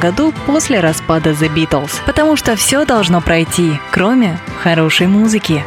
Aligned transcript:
году 0.00 0.32
после 0.46 0.80
распада 0.80 1.30
The 1.30 1.52
Beatles. 1.54 1.92
Потому 2.06 2.36
что 2.36 2.56
все 2.56 2.84
должно 2.84 3.20
пройти, 3.20 3.72
кроме 3.90 4.38
хорошей 4.62 5.06
музыки. 5.06 5.62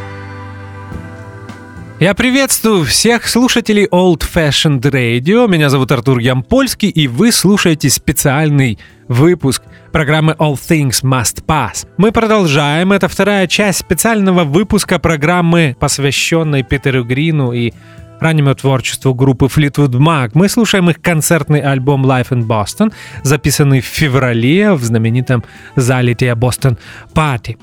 Я 2.01 2.15
приветствую 2.15 2.83
всех 2.83 3.27
слушателей 3.27 3.85
Old 3.85 4.23
Fashioned 4.33 4.81
Radio. 4.81 5.47
Меня 5.47 5.69
зовут 5.69 5.91
Артур 5.91 6.17
Ямпольский, 6.17 6.89
и 6.89 7.07
вы 7.07 7.31
слушаете 7.31 7.91
специальный 7.91 8.79
выпуск 9.07 9.61
программы 9.91 10.33
All 10.39 10.55
Things 10.55 11.03
Must 11.03 11.45
Pass. 11.45 11.85
Мы 11.97 12.11
продолжаем. 12.11 12.91
Это 12.91 13.07
вторая 13.07 13.45
часть 13.45 13.79
специального 13.79 14.45
выпуска 14.45 14.97
программы, 14.97 15.75
посвященной 15.79 16.63
Питеру 16.63 17.03
Грину 17.03 17.51
и 17.51 17.71
раннему 18.21 18.55
творчеству 18.55 19.13
группы 19.13 19.47
Fleetwood 19.47 19.91
Mac. 19.91 20.31
Мы 20.33 20.47
слушаем 20.47 20.89
их 20.89 21.01
концертный 21.01 21.59
альбом 21.59 22.05
Life 22.05 22.29
in 22.29 22.45
Boston, 22.45 22.93
записанный 23.23 23.81
в 23.81 23.85
феврале 23.85 24.73
в 24.73 24.83
знаменитом 24.83 25.43
зале 25.75 26.13
Tia 26.13 26.35
Boston 26.35 26.77
Party. 27.13 27.57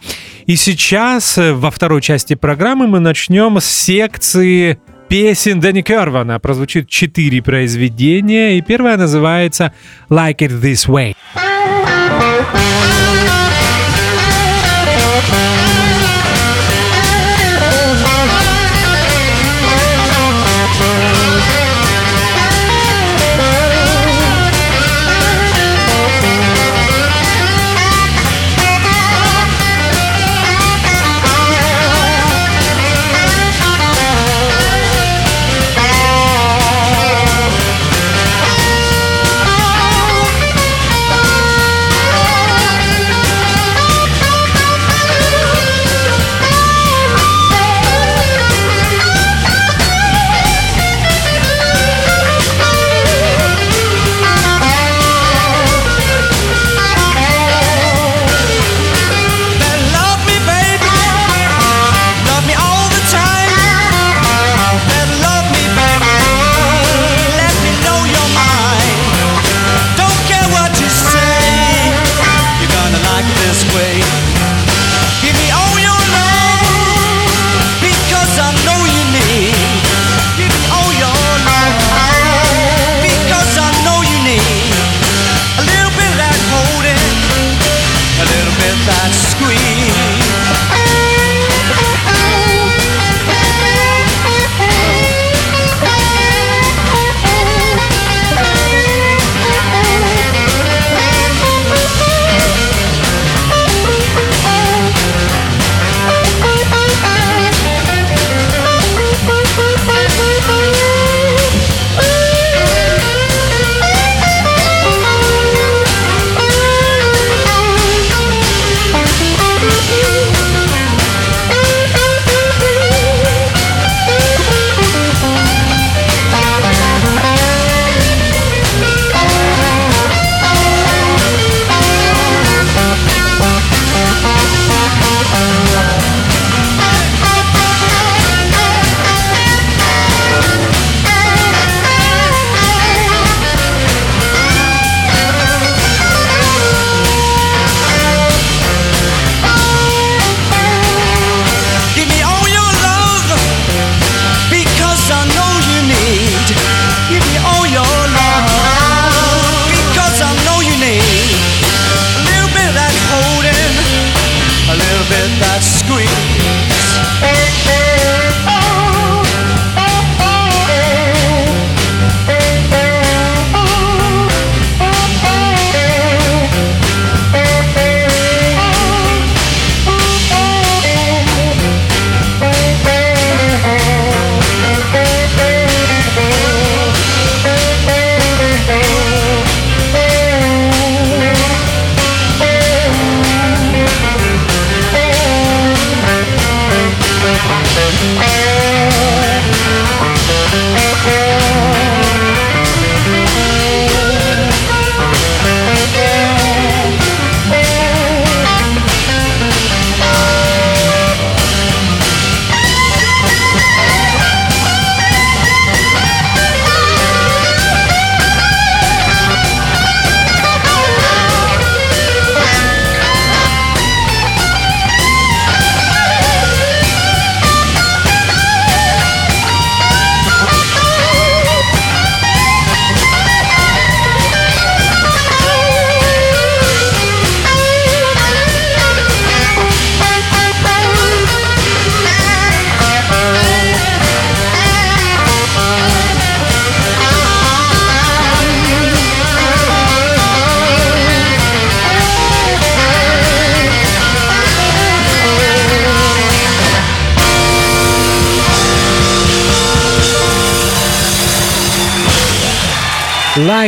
И 0.46 0.56
сейчас, 0.56 1.38
э, 1.38 1.54
во 1.54 1.70
второй 1.70 2.02
части 2.02 2.34
программы, 2.34 2.86
мы 2.86 3.00
начнем 3.00 3.58
с 3.58 3.64
секции 3.64 4.78
песен 5.08 5.60
Дэнни 5.60 5.82
Кервана. 5.82 6.38
Прозвучит 6.38 6.88
четыре 6.88 7.40
произведения, 7.42 8.58
и 8.58 8.60
первое 8.60 8.96
называется 8.96 9.72
«Like 10.10 10.38
It 10.38 10.60
This 10.60 10.86
Way». 10.88 11.14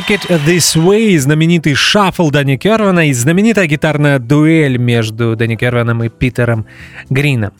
Like 0.00 0.18
It 0.18 0.46
This 0.46 0.76
Way, 0.76 1.18
знаменитый 1.18 1.74
шаффл 1.74 2.30
Дани 2.30 2.56
Кервана 2.56 3.08
и 3.08 3.12
знаменитая 3.12 3.66
гитарная 3.66 4.18
дуэль 4.18 4.78
между 4.78 5.36
Дани 5.36 5.56
Керваном 5.56 6.02
и 6.02 6.08
Питером 6.08 6.64
Грином. 7.10 7.52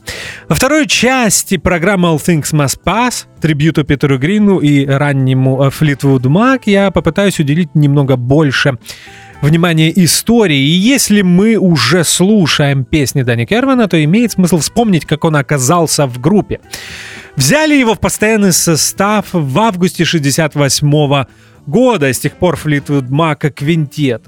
Во 0.49 0.55
второй 0.55 0.87
части 0.87 1.59
программы 1.59 2.09
All 2.09 2.17
Things 2.17 2.55
Must 2.55 2.79
Pass, 2.83 3.27
трибюту 3.43 3.85
Питеру 3.85 4.19
Грину 4.19 4.59
и 4.59 4.87
раннему 4.87 5.69
Флитвуд 5.69 6.25
Мак, 6.27 6.67
я 6.67 6.91
попытаюсь 6.91 7.39
уделить 7.39 7.75
немного 7.75 8.17
больше 8.17 8.79
внимания 9.43 9.93
истории. 9.95 10.61
И 10.61 10.71
если 10.71 11.21
мы 11.21 11.57
уже 11.57 12.05
слушаем 12.05 12.85
песни 12.85 13.21
Дани 13.21 13.45
Кервана, 13.45 13.87
то 13.87 14.03
имеет 14.03 14.33
смысл 14.33 14.59
вспомнить, 14.59 15.05
как 15.05 15.27
он 15.27 15.37
оказался 15.37 16.07
в 16.07 16.19
группе. 16.19 16.61
Взяли 17.37 17.75
его 17.75 17.95
в 17.95 18.01
постоянный 18.01 18.53
состав 18.53 19.27
в 19.33 19.59
августе 19.59 20.07
68 20.07 20.91
года 20.91 21.29
года. 21.67 22.13
С 22.13 22.19
тех 22.19 22.35
пор 22.35 22.57
Флитвуд 22.57 23.11
Мака 23.11 23.51
квинтет. 23.51 24.27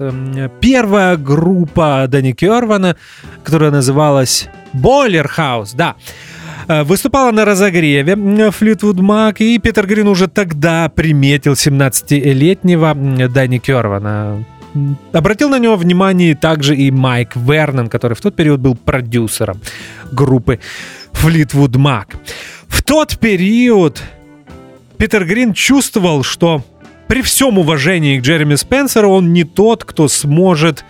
Первая 0.59 1.17
группа 1.17 2.05
Дани 2.07 2.31
Кервана, 2.31 2.95
которая 3.43 3.71
называлась 3.71 4.47
Бойлер 4.73 5.27
Хаус, 5.27 5.73
да, 5.73 5.95
э, 6.67 6.83
выступала 6.83 7.31
на 7.31 7.45
разогреве 7.45 8.51
Флитвуд 8.51 8.99
Мак, 8.99 9.41
и 9.41 9.59
Питер 9.59 9.85
Грин 9.87 10.07
уже 10.07 10.27
тогда 10.27 10.89
приметил 10.89 11.53
17-летнего 11.53 13.29
Дани 13.29 13.59
Кервана. 13.59 14.43
Обратил 15.11 15.49
на 15.49 15.59
него 15.59 15.75
внимание 15.75 16.35
также 16.35 16.75
и 16.75 16.89
Майк 16.89 17.35
Вернон, 17.35 17.89
который 17.89 18.15
в 18.15 18.21
тот 18.21 18.35
период 18.35 18.59
был 18.59 18.75
продюсером 18.75 19.61
группы 20.11 20.59
Флитвуд 21.11 21.75
Мак. 21.75 22.15
В 22.67 22.81
тот 22.81 23.19
период 23.19 24.01
Питер 24.97 25.25
Грин 25.25 25.53
чувствовал, 25.53 26.23
что 26.23 26.63
при 27.13 27.21
всем 27.21 27.59
уважении 27.59 28.17
к 28.17 28.23
Джереми 28.23 28.55
Спенсеру, 28.55 29.11
он 29.11 29.33
не 29.33 29.43
тот, 29.43 29.83
кто 29.83 30.07
сможет 30.07 30.83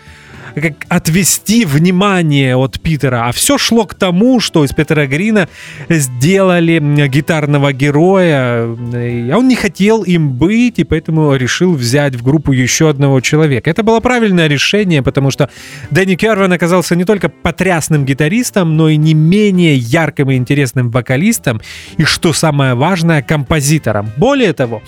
как 0.56 0.86
отвести 0.88 1.66
внимание 1.66 2.56
от 2.56 2.80
Питера. 2.80 3.28
А 3.28 3.34
все 3.34 3.58
шло 3.58 3.86
к 3.86 3.94
тому, 3.94 4.40
что 4.40 4.64
из 4.64 4.72
Питера 4.72 5.06
Грина 5.06 5.50
сделали 5.90 6.80
гитарного 7.10 7.74
героя. 7.74 8.64
А 8.64 9.34
он 9.36 9.50
не 9.50 9.56
хотел 9.56 10.04
им 10.04 10.31
быть, 10.31 10.80
и 10.80 10.86
поэтому 10.86 11.36
решил 11.36 11.74
взять 11.74 12.16
в 12.16 12.24
группу 12.24 12.54
еще 12.54 12.90
одного 12.90 13.20
человека. 13.20 13.70
Это 13.70 13.84
было 13.84 14.00
правильное 14.00 14.48
решение, 14.48 15.04
потому 15.04 15.30
что 15.30 15.50
Дэнни 15.92 16.16
Керван 16.16 16.54
оказался 16.54 16.96
не 16.96 17.04
только 17.04 17.28
потрясным 17.28 18.06
гитаристом, 18.06 18.78
но 18.78 18.88
и 18.88 18.96
не 18.96 19.14
менее 19.14 19.75
ярким 19.75 20.31
и 20.31 20.36
интересным 20.36 20.90
вокалистом, 20.90 21.60
и, 21.98 22.06
что 22.06 22.31
самое 22.31 22.75
важное, 22.75 23.22
композитором. 23.22 24.10
Более 24.16 24.54
того, 24.54 24.81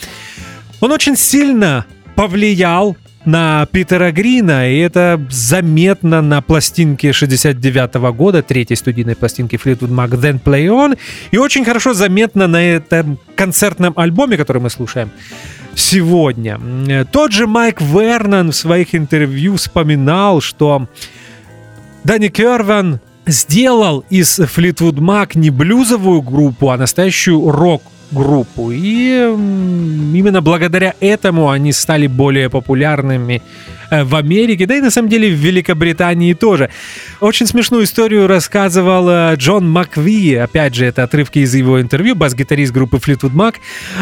он 0.82 0.92
очень 0.92 1.16
сильно 1.16 1.86
повлиял 2.16 2.96
на 3.26 3.66
Питера 3.66 4.12
Грина, 4.12 4.72
и 4.72 4.78
это 4.78 5.20
заметно 5.30 6.22
на 6.22 6.42
пластинке 6.42 7.12
69 7.12 7.96
-го 7.96 8.14
года, 8.14 8.42
третьей 8.44 8.78
студийной 8.78 9.16
пластинке 9.16 9.58
Fleetwood 9.58 9.90
Mac 9.90 10.12
Then 10.12 10.40
Play 10.42 10.68
On, 10.68 10.98
и 11.32 11.38
очень 11.38 11.66
хорошо 11.66 11.94
заметно 11.94 12.48
на 12.48 12.64
этом 12.64 13.18
концертном 13.36 13.94
альбоме, 13.98 14.38
который 14.38 14.62
мы 14.62 14.70
слушаем 14.70 15.10
сегодня. 15.76 16.60
Тот 17.12 17.32
же 17.32 17.48
Майк 17.48 17.82
Вернон 17.82 18.52
в 18.52 18.56
своих 18.56 18.96
интервью 18.96 19.56
вспоминал, 19.56 20.40
что 20.42 20.88
Дани 22.04 22.28
Керван 22.28 23.00
сделал 23.26 24.06
из 24.12 24.40
Fleetwood 24.40 25.00
Mac 25.00 25.32
не 25.34 25.50
блюзовую 25.50 26.22
группу, 26.22 26.70
а 26.70 26.78
настоящую 26.78 27.50
рок 27.50 27.82
группу. 28.12 28.72
И 28.72 29.10
именно 30.14 30.42
благодаря 30.42 30.94
этому 31.00 31.50
они 31.50 31.72
стали 31.72 32.08
более 32.08 32.50
популярными 32.50 33.42
э, 33.90 34.04
в 34.04 34.16
Америке, 34.16 34.66
да 34.66 34.76
и 34.76 34.82
на 34.82 34.92
самом 34.92 35.10
деле 35.10 35.30
в 35.30 35.38
Великобритании 35.38 36.34
тоже. 36.34 36.70
Очень 37.20 37.48
смешную 37.48 37.84
историю 37.84 38.28
рассказывал 38.28 39.10
э, 39.10 39.36
Джон 39.36 39.70
Макви, 39.70 40.36
опять 40.36 40.76
же, 40.76 40.86
это 40.86 41.04
отрывки 41.04 41.40
из 41.40 41.54
его 41.56 41.82
интервью, 41.82 42.16
бас-гитарист 42.16 42.74
группы 42.74 42.98
Fleetwood 42.98 43.34
Mac. 43.34 43.56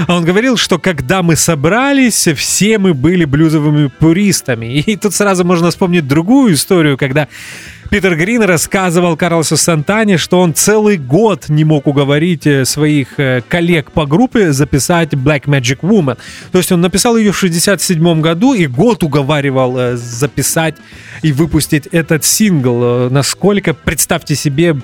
Он 0.08 0.24
говорил, 0.24 0.58
что 0.58 0.80
когда 0.80 1.24
мы 1.24 1.36
собрались, 1.36 2.28
все 2.36 2.78
мы 2.78 2.94
были 2.94 3.26
блюзовыми 3.26 3.88
пуристами. 3.88 4.80
И 4.80 4.96
тут 4.96 5.14
сразу 5.14 5.44
можно 5.44 5.70
вспомнить 5.70 6.08
другую 6.08 6.54
историю, 6.54 6.98
когда 6.98 7.28
Питер 7.94 8.16
Грин 8.16 8.42
рассказывал 8.42 9.16
Карлосу 9.16 9.56
Сантане, 9.56 10.18
что 10.18 10.40
он 10.40 10.56
целый 10.56 10.98
год 10.98 11.48
не 11.48 11.63
мог 11.63 11.86
уговорить 11.86 12.48
э, 12.48 12.66
своих 12.66 13.19
э, 13.19 13.44
коллег 13.48 13.92
по 13.92 14.07
группе 14.07 14.51
записать 14.51 15.13
Black 15.13 15.44
Magic 15.44 15.81
Woman. 15.81 16.18
То 16.51 16.57
есть 16.57 16.72
он 16.72 16.81
написал 16.81 17.18
ее 17.18 17.31
в 17.31 17.38
67 17.38 18.19
году 18.19 18.56
и 18.56 18.66
год 18.66 19.04
уговаривал 19.04 19.78
э, 19.78 19.95
записать 19.95 20.78
и 21.22 21.31
выпустить 21.31 21.86
этот 21.86 22.25
сингл. 22.25 23.12
Насколько, 23.12 23.75
представьте 23.75 24.36
себе, 24.36 24.75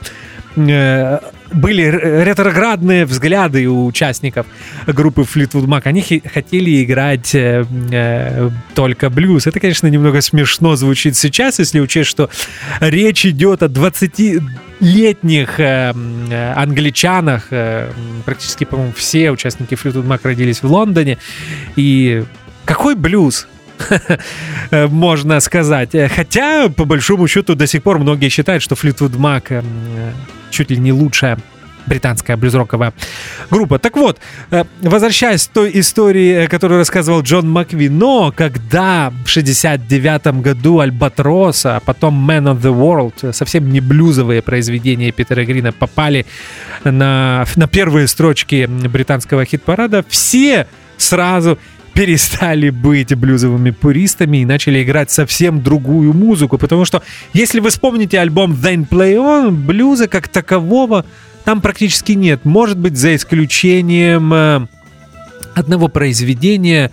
были 1.51 1.83
ретроградные 1.83 3.05
взгляды 3.05 3.67
у 3.67 3.85
участников 3.85 4.45
группы 4.87 5.21
Fleetwood 5.21 5.65
Mac. 5.65 5.81
Они 5.85 6.01
хотели 6.01 6.83
играть 6.83 7.33
э, 7.35 7.65
э, 7.91 8.49
только 8.75 9.09
блюз. 9.09 9.47
Это, 9.47 9.59
конечно, 9.59 9.87
немного 9.87 10.21
смешно 10.21 10.75
звучит 10.75 11.15
сейчас, 11.15 11.59
если 11.59 11.79
учесть, 11.79 12.09
что 12.09 12.29
речь 12.79 13.25
идет 13.25 13.63
о 13.63 13.67
20-летних 13.67 15.59
э, 15.59 15.93
э, 16.29 16.53
англичанах. 16.53 17.47
Э, 17.51 17.91
практически, 18.25 18.63
по-моему, 18.65 18.93
все 18.95 19.31
участники 19.31 19.73
Fleetwood 19.73 20.05
Mac 20.05 20.21
родились 20.23 20.61
в 20.61 20.71
Лондоне. 20.71 21.17
И 21.75 22.23
какой 22.65 22.95
блюз? 22.95 23.47
можно 24.71 25.39
сказать. 25.39 25.91
Хотя, 26.13 26.67
по 26.67 26.83
большому 26.83 27.27
счету, 27.29 27.55
до 27.55 27.65
сих 27.65 27.81
пор 27.81 27.97
многие 27.99 28.27
считают, 28.27 28.61
что 28.61 28.75
Fleetwood 28.75 29.15
Mac 29.15 29.43
э, 29.49 29.63
чуть 30.49 30.71
ли 30.71 30.77
не 30.77 30.91
лучшая 30.91 31.37
британская 31.89 32.37
блюзроковая 32.37 32.93
группа. 33.49 33.79
Так 33.79 33.97
вот, 33.97 34.19
э, 34.51 34.63
возвращаясь 34.81 35.47
к 35.47 35.51
той 35.51 35.71
истории, 35.73 36.43
э, 36.43 36.47
которую 36.47 36.77
рассказывал 36.77 37.21
Джон 37.21 37.49
Макви, 37.49 37.89
но 37.89 38.31
когда 38.35 39.11
в 39.25 39.27
69 39.27 40.41
году 40.41 40.79
Альбатроса, 40.79 41.77
а 41.77 41.79
потом 41.79 42.29
Man 42.29 42.53
of 42.53 42.61
the 42.61 42.73
World, 42.73 43.13
э, 43.23 43.33
совсем 43.33 43.69
не 43.69 43.81
блюзовые 43.81 44.41
произведения 44.41 45.11
Питера 45.11 45.43
Грина, 45.43 45.71
попали 45.71 46.25
на, 46.83 47.45
на 47.55 47.67
первые 47.67 48.07
строчки 48.07 48.67
британского 48.67 49.43
хит-парада, 49.45 50.05
все 50.07 50.67
сразу 50.97 51.57
перестали 51.99 52.69
быть 52.69 53.13
блюзовыми 53.13 53.71
пуристами 53.71 54.37
и 54.37 54.45
начали 54.45 54.81
играть 54.81 55.11
совсем 55.11 55.61
другую 55.61 56.13
музыку, 56.13 56.57
потому 56.57 56.85
что 56.85 57.03
если 57.33 57.59
вы 57.59 57.71
вспомните 57.71 58.21
альбом 58.21 58.53
Then 58.53 58.87
Play 58.87 59.15
On, 59.15 59.51
блюза 59.51 60.07
как 60.07 60.29
такового 60.29 61.03
там 61.43 61.59
практически 61.59 62.13
нет. 62.13 62.45
Может 62.45 62.77
быть, 62.77 62.95
за 62.95 63.17
исключением 63.17 64.33
э, 64.33 64.67
одного 65.55 65.89
произведения, 65.89 66.89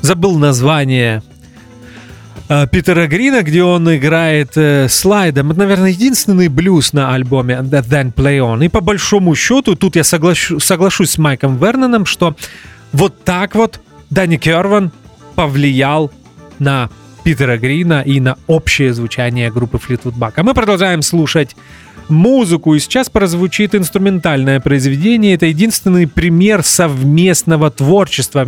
забыл 0.00 0.38
название, 0.38 1.22
э, 2.48 2.66
Питера 2.68 3.08
Грина, 3.08 3.42
где 3.42 3.62
он 3.62 3.94
играет 3.94 4.52
э, 4.56 4.88
слайдом. 4.88 5.50
Это, 5.50 5.60
наверное, 5.60 5.90
единственный 5.90 6.48
блюз 6.48 6.94
на 6.94 7.12
альбоме 7.12 7.56
Then 7.56 8.14
Play 8.14 8.38
On. 8.38 8.64
И 8.64 8.68
по 8.68 8.80
большому 8.80 9.34
счету, 9.34 9.74
тут 9.74 9.96
я 9.96 10.04
соглашу, 10.04 10.60
соглашусь 10.60 11.10
с 11.10 11.18
Майком 11.18 11.58
Верноном, 11.58 12.06
что 12.06 12.34
вот 12.92 13.22
так 13.22 13.54
вот 13.54 13.82
Дани 14.10 14.36
Керван 14.36 14.90
повлиял 15.36 16.10
на 16.58 16.90
Питера 17.24 17.56
Грина 17.58 18.02
и 18.02 18.20
на 18.20 18.36
общее 18.46 18.92
звучание 18.92 19.50
группы 19.50 19.78
Fleetwood 19.78 20.18
Mac. 20.18 20.32
А 20.36 20.42
мы 20.42 20.54
продолжаем 20.54 21.02
слушать 21.02 21.56
музыку, 22.08 22.74
и 22.74 22.80
сейчас 22.80 23.08
прозвучит 23.08 23.74
инструментальное 23.74 24.58
произведение. 24.58 25.34
Это 25.34 25.46
единственный 25.46 26.08
пример 26.08 26.62
совместного 26.62 27.70
творчества 27.70 28.46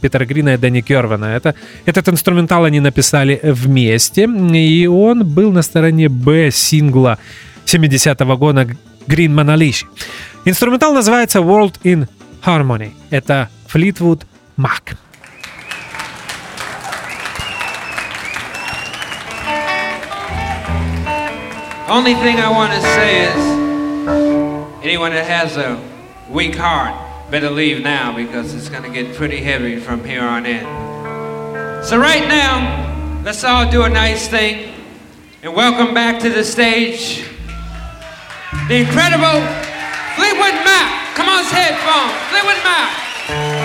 Питера 0.00 0.26
Грина 0.26 0.54
и 0.54 0.56
Дани 0.56 0.80
Кервана. 0.80 1.26
Это, 1.26 1.54
этот 1.84 2.08
инструментал 2.08 2.64
они 2.64 2.80
написали 2.80 3.38
вместе, 3.42 4.24
и 4.24 4.86
он 4.86 5.24
был 5.24 5.52
на 5.52 5.62
стороне 5.62 6.08
Б 6.08 6.50
сингла 6.50 7.18
70-го 7.66 8.36
года 8.36 8.66
Green 9.06 9.32
Manalishi. 9.34 9.84
Инструментал 10.44 10.92
называется 10.92 11.38
World 11.38 11.74
in 11.84 12.08
Harmony. 12.44 12.90
Это 13.10 13.48
Fleetwood 13.72 14.22
Mac. 14.58 14.96
Only 21.86 22.14
thing 22.14 22.38
I 22.38 22.50
want 22.50 22.72
to 22.72 22.80
say 22.80 23.26
is 23.26 24.82
anyone 24.82 25.12
that 25.12 25.26
has 25.26 25.58
a 25.58 25.78
weak 26.30 26.54
heart 26.54 26.94
better 27.30 27.50
leave 27.50 27.82
now 27.82 28.16
because 28.16 28.54
it's 28.54 28.70
going 28.70 28.84
to 28.84 28.90
get 28.90 29.14
pretty 29.14 29.42
heavy 29.42 29.76
from 29.78 30.02
here 30.02 30.22
on 30.22 30.46
in. 30.46 30.64
So, 31.84 31.98
right 31.98 32.26
now, 32.26 33.22
let's 33.22 33.44
all 33.44 33.70
do 33.70 33.82
a 33.82 33.90
nice 33.90 34.28
thing 34.28 34.72
and 35.42 35.54
welcome 35.54 35.92
back 35.92 36.22
to 36.22 36.30
the 36.30 36.42
stage 36.42 37.28
the 38.66 38.76
incredible 38.76 39.44
Fleetwood 40.16 40.56
Mac. 40.64 41.14
Come 41.14 41.28
on, 41.28 41.44
headphones. 41.44 42.14
Fleetwood 42.30 42.64
Mac. 42.64 43.63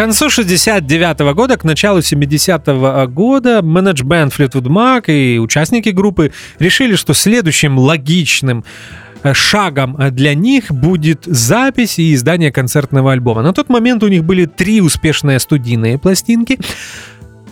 Концу 0.00 0.30
69 0.30 1.34
года, 1.34 1.58
к 1.58 1.64
началу 1.64 2.00
70 2.00 2.68
-го 2.68 3.06
года 3.06 3.60
менеджмент 3.60 4.32
Fleetwood 4.32 4.66
Mac 4.66 5.12
и 5.12 5.38
участники 5.38 5.90
группы 5.90 6.32
решили, 6.58 6.96
что 6.96 7.12
следующим 7.12 7.78
логичным 7.78 8.64
э, 9.22 9.34
шагом 9.34 9.98
для 10.12 10.34
них 10.34 10.70
будет 10.70 11.24
запись 11.26 11.98
и 11.98 12.14
издание 12.14 12.50
концертного 12.50 13.12
альбома. 13.12 13.42
На 13.42 13.52
тот 13.52 13.68
момент 13.68 14.02
у 14.02 14.08
них 14.08 14.24
были 14.24 14.46
три 14.46 14.80
успешные 14.80 15.38
студийные 15.38 15.98
пластинки, 15.98 16.58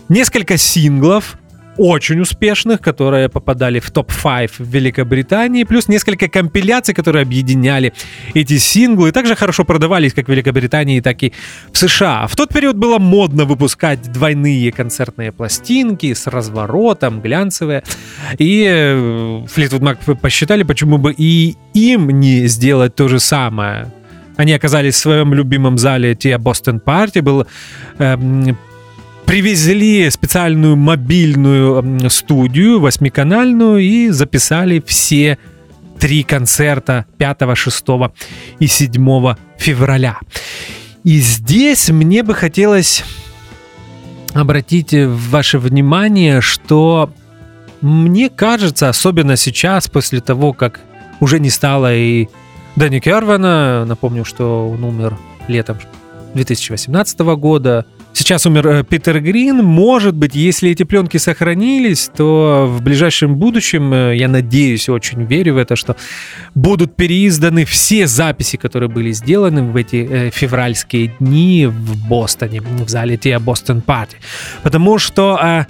несколько 0.09 0.57
синглов, 0.57 1.38
очень 1.79 2.21
успешных, 2.21 2.81
которые 2.81 3.29
попадали 3.29 3.81
в 3.81 3.91
топ-5 3.91 4.51
в 4.59 4.61
Великобритании, 4.61 5.65
плюс 5.65 5.89
несколько 5.89 6.29
компиляций, 6.29 6.95
которые 6.95 7.23
объединяли 7.23 7.93
эти 8.35 8.59
синглы, 8.59 9.13
также 9.13 9.37
хорошо 9.37 9.65
продавались 9.65 10.13
как 10.13 10.27
в 10.27 10.29
Великобритании, 10.29 11.01
так 11.01 11.23
и 11.23 11.33
в 11.73 11.79
США. 11.79 12.27
В 12.27 12.37
тот 12.37 12.53
период 12.53 12.77
было 12.77 12.99
модно 12.99 13.45
выпускать 13.45 14.13
двойные 14.13 14.73
концертные 14.73 15.33
пластинки 15.33 16.13
с 16.13 16.27
разворотом, 16.27 17.21
глянцевые, 17.21 17.83
и 18.39 18.65
э, 18.69 19.45
Mac 19.79 20.17
посчитали, 20.17 20.65
почему 20.65 20.99
бы 20.99 21.15
и 21.17 21.57
им 21.75 22.11
не 22.11 22.49
сделать 22.49 22.95
то 22.95 23.09
же 23.09 23.21
самое. 23.21 23.93
Они 24.37 24.53
оказались 24.53 24.95
в 24.95 24.99
своем 24.99 25.35
любимом 25.35 25.79
зале 25.79 26.15
Тия 26.15 26.39
Бостон 26.39 26.81
Парти, 26.81 27.19
был 27.19 27.47
э, 27.99 28.17
привезли 29.29 30.09
специальную 30.09 30.75
мобильную 30.75 32.09
студию 32.09 32.81
восьмиканальную 32.81 33.79
и 33.79 34.09
записали 34.09 34.83
все 34.87 35.37
три 35.99 36.23
концерта 36.23 37.05
5, 37.19 37.41
6 37.55 37.85
и 38.59 38.67
7 38.67 39.35
февраля. 39.59 40.19
И 41.05 41.19
здесь 41.19 41.91
мне 41.91 42.23
бы 42.23 42.35
хотелось 42.35 43.05
обратить 44.33 44.95
ваше 44.95 45.59
внимание, 45.59 46.41
что 46.41 47.13
мне 47.83 48.31
кажется, 48.31 48.89
особенно 48.89 49.37
сейчас, 49.37 49.89
после 49.89 50.23
того, 50.23 50.55
как 50.55 50.81
уже 51.21 51.39
не 51.39 51.51
стало 51.51 51.95
и 51.95 52.29
Дэнни 52.77 53.01
Кервана, 53.01 53.85
напомню, 53.85 54.25
что 54.25 54.71
он 54.71 54.83
умер 54.85 55.19
летом 55.49 55.77
2018 56.33 57.19
года, 57.37 57.85
Сейчас 58.29 58.45
умер 58.45 58.67
э, 58.69 58.85
Питер 58.85 59.21
Грин. 59.21 59.65
Может 59.65 60.15
быть, 60.15 60.35
если 60.35 60.71
эти 60.71 60.83
пленки 60.83 61.17
сохранились, 61.17 62.11
то 62.15 62.67
в 62.69 62.83
ближайшем 62.83 63.37
будущем, 63.37 63.91
э, 63.95 64.17
я 64.17 64.29
надеюсь, 64.29 64.91
очень 64.91 65.25
верю 65.25 65.55
в 65.55 65.57
это, 65.57 65.77
что 65.77 65.97
будут 66.55 66.95
переизданы 66.95 67.65
все 67.65 68.07
записи, 68.07 68.59
которые 68.59 68.91
были 68.91 69.13
сделаны 69.13 69.63
в 69.63 69.75
эти 69.77 70.07
э, 70.07 70.31
февральские 70.31 71.15
дни 71.19 71.69
в 71.69 72.07
Бостоне, 72.07 72.61
в 72.61 72.87
зале 72.91 73.17
Тия 73.17 73.39
Бостон 73.39 73.81
Парти. 73.81 74.19
Потому 74.63 74.99
что 74.99 75.65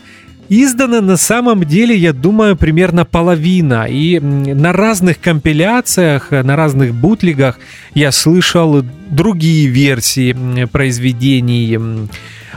Издана 0.51 1.01
на 1.01 1.17
самом 1.19 1.63
деле, 1.63 1.95
я 1.95 2.13
думаю, 2.13 2.57
примерно 2.57 3.05
половина. 3.05 3.87
И 3.89 4.19
на 4.19 4.73
разных 4.73 5.21
компиляциях, 5.21 6.31
на 6.33 6.57
разных 6.57 6.93
бутлигах 6.93 7.59
я 7.95 8.11
слышал 8.11 8.83
другие 9.11 9.69
версии 9.69 10.65
произведений 10.73 12.09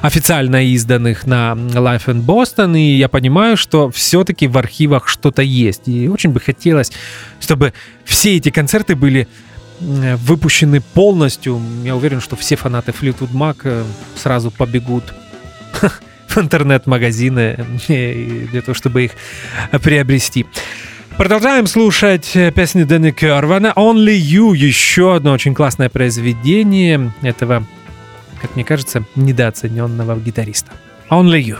официально 0.01 0.63
изданных 0.65 1.25
на 1.25 1.53
Life 1.53 2.05
in 2.07 2.25
Boston, 2.25 2.77
и 2.77 2.97
я 2.97 3.07
понимаю, 3.07 3.57
что 3.57 3.89
все-таки 3.91 4.47
в 4.47 4.57
архивах 4.57 5.07
что-то 5.07 5.41
есть. 5.41 5.87
И 5.87 6.07
очень 6.09 6.31
бы 6.31 6.39
хотелось, 6.39 6.91
чтобы 7.39 7.73
все 8.03 8.37
эти 8.37 8.49
концерты 8.49 8.95
были 8.95 9.27
выпущены 9.79 10.81
полностью. 10.81 11.61
Я 11.83 11.95
уверен, 11.95 12.21
что 12.21 12.35
все 12.35 12.55
фанаты 12.55 12.91
Fleetwood 12.91 13.31
Mac 13.31 13.61
э, 13.63 13.83
сразу 14.15 14.51
побегут 14.51 15.03
в 16.27 16.37
интернет-магазины 16.37 17.65
э, 17.87 18.45
для 18.51 18.61
того, 18.61 18.75
чтобы 18.75 19.05
их 19.05 19.11
приобрести. 19.81 20.45
Продолжаем 21.17 21.67
слушать 21.67 22.35
э, 22.35 22.51
песни 22.51 22.83
Дэнни 22.83 23.11
Кервана 23.11 23.73
«Only 23.75 24.19
You», 24.19 24.55
еще 24.55 25.15
одно 25.15 25.33
очень 25.33 25.55
классное 25.55 25.89
произведение 25.89 27.11
этого 27.23 27.65
как 28.41 28.55
мне 28.55 28.63
кажется, 28.63 29.03
недооцененного 29.15 30.15
гитариста. 30.19 30.71
Only 31.09 31.41
You. 31.41 31.57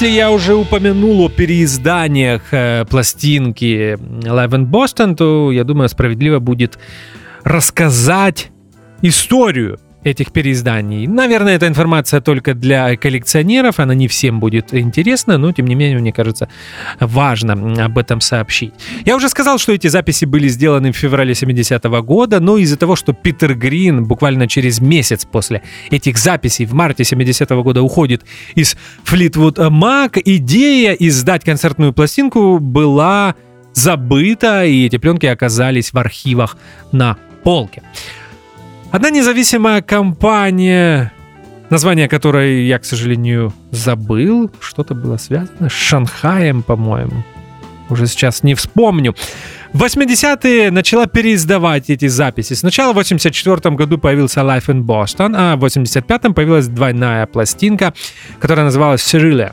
Если 0.00 0.16
я 0.16 0.30
уже 0.30 0.54
упомянул 0.54 1.20
о 1.20 1.28
переизданиях 1.28 2.54
э, 2.54 2.86
пластинки 2.86 3.98
Live 4.22 4.50
in 4.52 4.64
Boston, 4.64 5.14
то, 5.14 5.52
я 5.52 5.62
думаю, 5.62 5.90
справедливо 5.90 6.38
будет 6.38 6.78
рассказать 7.44 8.50
историю 9.02 9.78
этих 10.04 10.32
переизданий. 10.32 11.06
Наверное, 11.06 11.56
эта 11.56 11.66
информация 11.66 12.20
только 12.20 12.54
для 12.54 12.96
коллекционеров, 12.96 13.80
она 13.80 13.94
не 13.94 14.08
всем 14.08 14.40
будет 14.40 14.72
интересна, 14.74 15.38
но 15.38 15.52
тем 15.52 15.66
не 15.66 15.74
менее, 15.74 15.98
мне 15.98 16.12
кажется, 16.12 16.48
важно 16.98 17.84
об 17.84 17.98
этом 17.98 18.20
сообщить. 18.20 18.72
Я 19.04 19.16
уже 19.16 19.28
сказал, 19.28 19.58
что 19.58 19.72
эти 19.72 19.88
записи 19.88 20.24
были 20.24 20.48
сделаны 20.48 20.92
в 20.92 20.96
феврале 20.96 21.32
70-го 21.32 22.02
года, 22.02 22.40
но 22.40 22.56
из-за 22.56 22.76
того, 22.76 22.96
что 22.96 23.12
Питер 23.12 23.54
Грин 23.54 24.04
буквально 24.04 24.48
через 24.48 24.80
месяц 24.80 25.24
после 25.24 25.62
этих 25.90 26.16
записей 26.18 26.64
в 26.64 26.72
марте 26.72 27.02
70-го 27.02 27.62
года 27.62 27.82
уходит 27.82 28.24
из 28.54 28.76
Fleetwood 29.04 29.56
Mac, 29.70 30.20
идея 30.24 30.92
издать 30.92 31.44
концертную 31.44 31.92
пластинку 31.92 32.58
была 32.58 33.34
забыта, 33.72 34.64
и 34.64 34.86
эти 34.86 34.96
пленки 34.96 35.26
оказались 35.26 35.92
в 35.92 35.98
архивах 35.98 36.56
на 36.92 37.16
полке. 37.44 37.82
Одна 38.90 39.10
независимая 39.10 39.82
компания, 39.82 41.12
название 41.70 42.08
которой 42.08 42.66
я, 42.66 42.80
к 42.80 42.84
сожалению, 42.84 43.52
забыл, 43.70 44.50
что-то 44.58 44.94
было 44.94 45.16
связано 45.16 45.68
с 45.68 45.72
Шанхаем, 45.72 46.62
по-моему. 46.64 47.22
Уже 47.88 48.08
сейчас 48.08 48.42
не 48.42 48.56
вспомню. 48.56 49.14
В 49.72 49.84
80-е 49.84 50.72
начала 50.72 51.06
переиздавать 51.06 51.88
эти 51.88 52.08
записи. 52.08 52.54
Сначала 52.54 52.92
в 52.92 52.96
84 52.96 53.76
году 53.76 53.96
появился 53.96 54.40
Life 54.40 54.66
in 54.66 54.82
Boston, 54.82 55.34
а 55.36 55.54
в 55.54 55.64
85-м 55.64 56.34
появилась 56.34 56.66
двойная 56.66 57.26
пластинка, 57.26 57.94
которая 58.40 58.64
называлась 58.64 59.02
Cyrilia. 59.02 59.52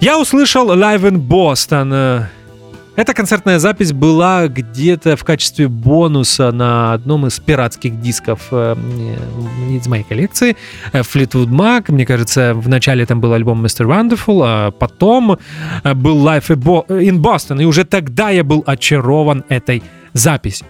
Я 0.00 0.18
услышал 0.18 0.68
Live 0.72 1.02
in 1.02 1.16
Boston 1.28 2.24
эта 2.94 3.14
концертная 3.14 3.58
запись 3.58 3.92
была 3.92 4.48
где-то 4.48 5.16
в 5.16 5.24
качестве 5.24 5.68
бонуса 5.68 6.52
на 6.52 6.92
одном 6.92 7.26
из 7.26 7.40
пиратских 7.40 8.00
дисков 8.00 8.48
э, 8.50 8.76
из 9.70 9.86
моей 9.86 10.04
коллекции. 10.04 10.56
Э, 10.92 11.00
Fleetwood 11.00 11.48
Mac, 11.48 11.90
мне 11.90 12.04
кажется, 12.04 12.52
в 12.54 12.68
начале 12.68 13.06
там 13.06 13.20
был 13.20 13.32
альбом 13.32 13.64
Mr. 13.64 13.86
Wonderful, 13.86 14.42
а 14.44 14.70
потом 14.72 15.38
э, 15.84 15.94
был 15.94 16.22
Life 16.26 16.48
in 16.48 17.18
Boston, 17.18 17.62
и 17.62 17.64
уже 17.64 17.84
тогда 17.84 18.28
я 18.30 18.44
был 18.44 18.62
очарован 18.66 19.44
этой 19.48 19.82
записью. 20.12 20.66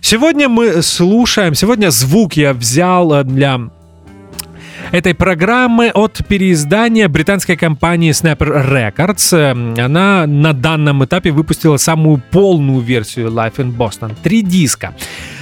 Сегодня 0.00 0.48
мы 0.48 0.80
слушаем, 0.80 1.54
сегодня 1.54 1.90
звук 1.90 2.34
я 2.34 2.54
взял 2.54 3.24
для 3.24 3.70
этой 4.92 5.14
программы 5.14 5.90
от 5.90 6.20
переиздания 6.26 7.08
британской 7.08 7.56
компании 7.56 8.12
Snapper 8.12 8.96
Records. 8.96 9.80
Она 9.80 10.26
на 10.26 10.52
данном 10.52 11.04
этапе 11.04 11.30
выпустила 11.30 11.76
самую 11.76 12.20
полную 12.30 12.80
версию 12.80 13.28
Life 13.28 13.56
in 13.56 13.76
Boston. 13.76 14.16
Три 14.22 14.42
диска. 14.42 14.94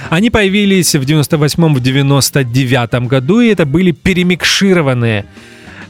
Они 0.09 0.29
появились 0.29 0.95
в 0.95 1.01
98-99 1.01 3.07
году, 3.07 3.41
и 3.41 3.47
это 3.47 3.65
были 3.65 3.91
перемикшированные 3.91 5.25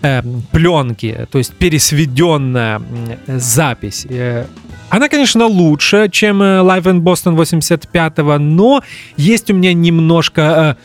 э, 0.01 0.23
пленки, 0.51 1.27
то 1.31 1.37
есть 1.37 1.53
пересведенная 1.53 2.81
запись. 3.27 4.07
Э, 4.09 4.45
она, 4.89 5.09
конечно, 5.09 5.45
лучше, 5.45 6.07
чем 6.11 6.41
э, 6.41 6.61
Live 6.61 6.83
in 6.83 7.01
Boston 7.01 7.35
85-го, 7.35 8.39
но 8.39 8.81
есть 9.17 9.51
у 9.51 9.53
меня 9.53 9.73
немножко 9.73 10.41
э, 10.41 10.71
э 10.71 10.75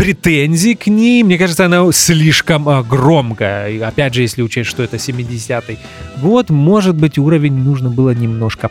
претензий 0.00 0.74
к 0.76 0.86
ней. 0.86 1.22
Мне 1.22 1.36
кажется, 1.36 1.66
она 1.66 1.92
слишком 1.92 2.68
а, 2.68 2.82
громкая. 2.82 3.86
Опять 3.86 4.14
же, 4.14 4.22
если 4.22 4.40
учесть, 4.40 4.70
что 4.70 4.82
это 4.82 4.96
70-й 4.96 5.78
год, 6.22 6.48
может 6.48 6.96
быть, 6.96 7.18
уровень 7.18 7.54
нужно 7.54 7.90
было 7.90 8.14
немножко 8.14 8.70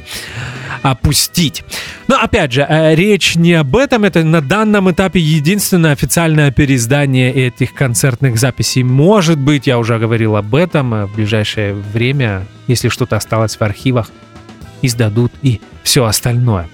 опустить. 0.81 1.63
Но 2.07 2.15
опять 2.19 2.51
же, 2.51 2.65
э, 2.67 2.95
речь 2.95 3.35
не 3.35 3.53
об 3.53 3.75
этом. 3.75 4.05
Это 4.05 4.23
на 4.23 4.41
данном 4.41 4.89
этапе 4.89 5.19
единственное 5.19 5.91
официальное 5.91 6.51
переиздание 6.51 7.31
этих 7.31 7.75
концертных 7.75 8.37
записей. 8.37 8.81
Может 8.81 9.37
быть, 9.37 9.67
я 9.67 9.77
уже 9.77 9.99
говорил 9.99 10.35
об 10.35 10.55
этом 10.55 10.93
э, 10.93 11.05
в 11.05 11.15
ближайшее 11.15 11.75
время, 11.75 12.47
если 12.67 12.89
что-то 12.89 13.17
осталось 13.17 13.55
в 13.55 13.61
архивах 13.61 14.09
издадут 14.81 15.31
и 15.41 15.61
все 15.83 16.05
остальное. 16.05 16.67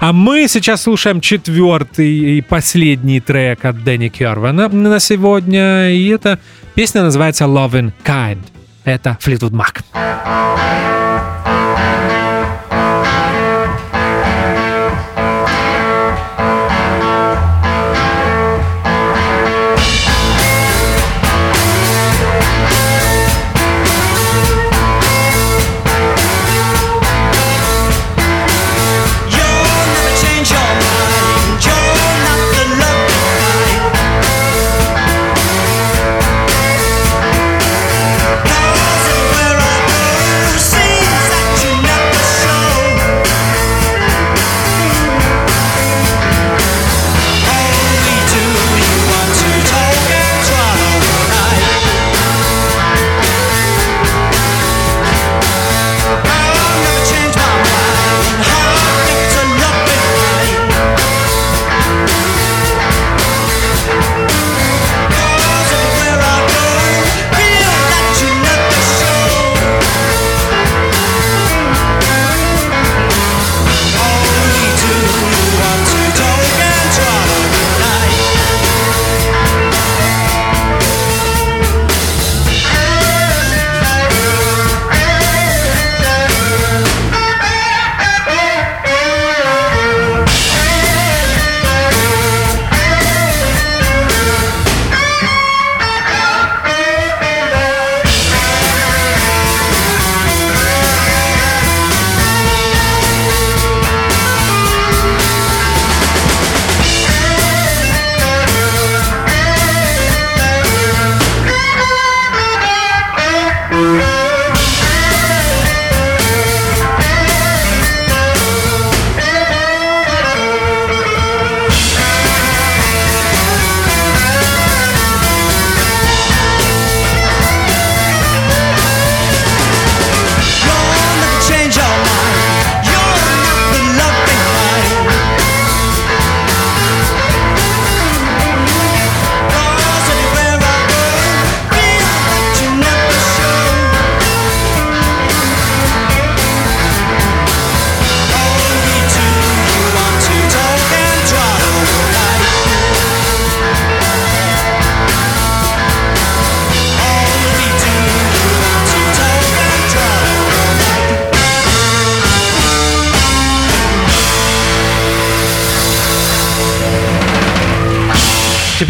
А 0.00 0.12
мы 0.12 0.46
сейчас 0.48 0.82
слушаем 0.82 1.20
четвертый 1.20 2.38
и 2.38 2.40
последний 2.40 3.20
трек 3.20 3.64
от 3.64 3.82
Дэнни 3.82 4.08
Кервана 4.08 4.68
на 4.68 5.00
сегодня. 5.00 5.90
И 5.90 6.08
эта 6.08 6.38
песня 6.74 7.02
называется 7.02 7.44
Loving 7.44 7.92
Kind. 8.04 8.42
Это 8.84 9.18
Fleetwood 9.20 9.52
Mac. 9.52 9.82
see 10.60 10.89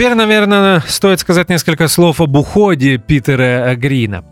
Теперь, 0.00 0.14
наверное, 0.14 0.82
стоит 0.88 1.20
сказать 1.20 1.50
несколько 1.50 1.86
слов 1.86 2.22
об 2.22 2.34
уходе 2.34 2.96
Питера 2.96 3.74
Грина. 3.76 4.24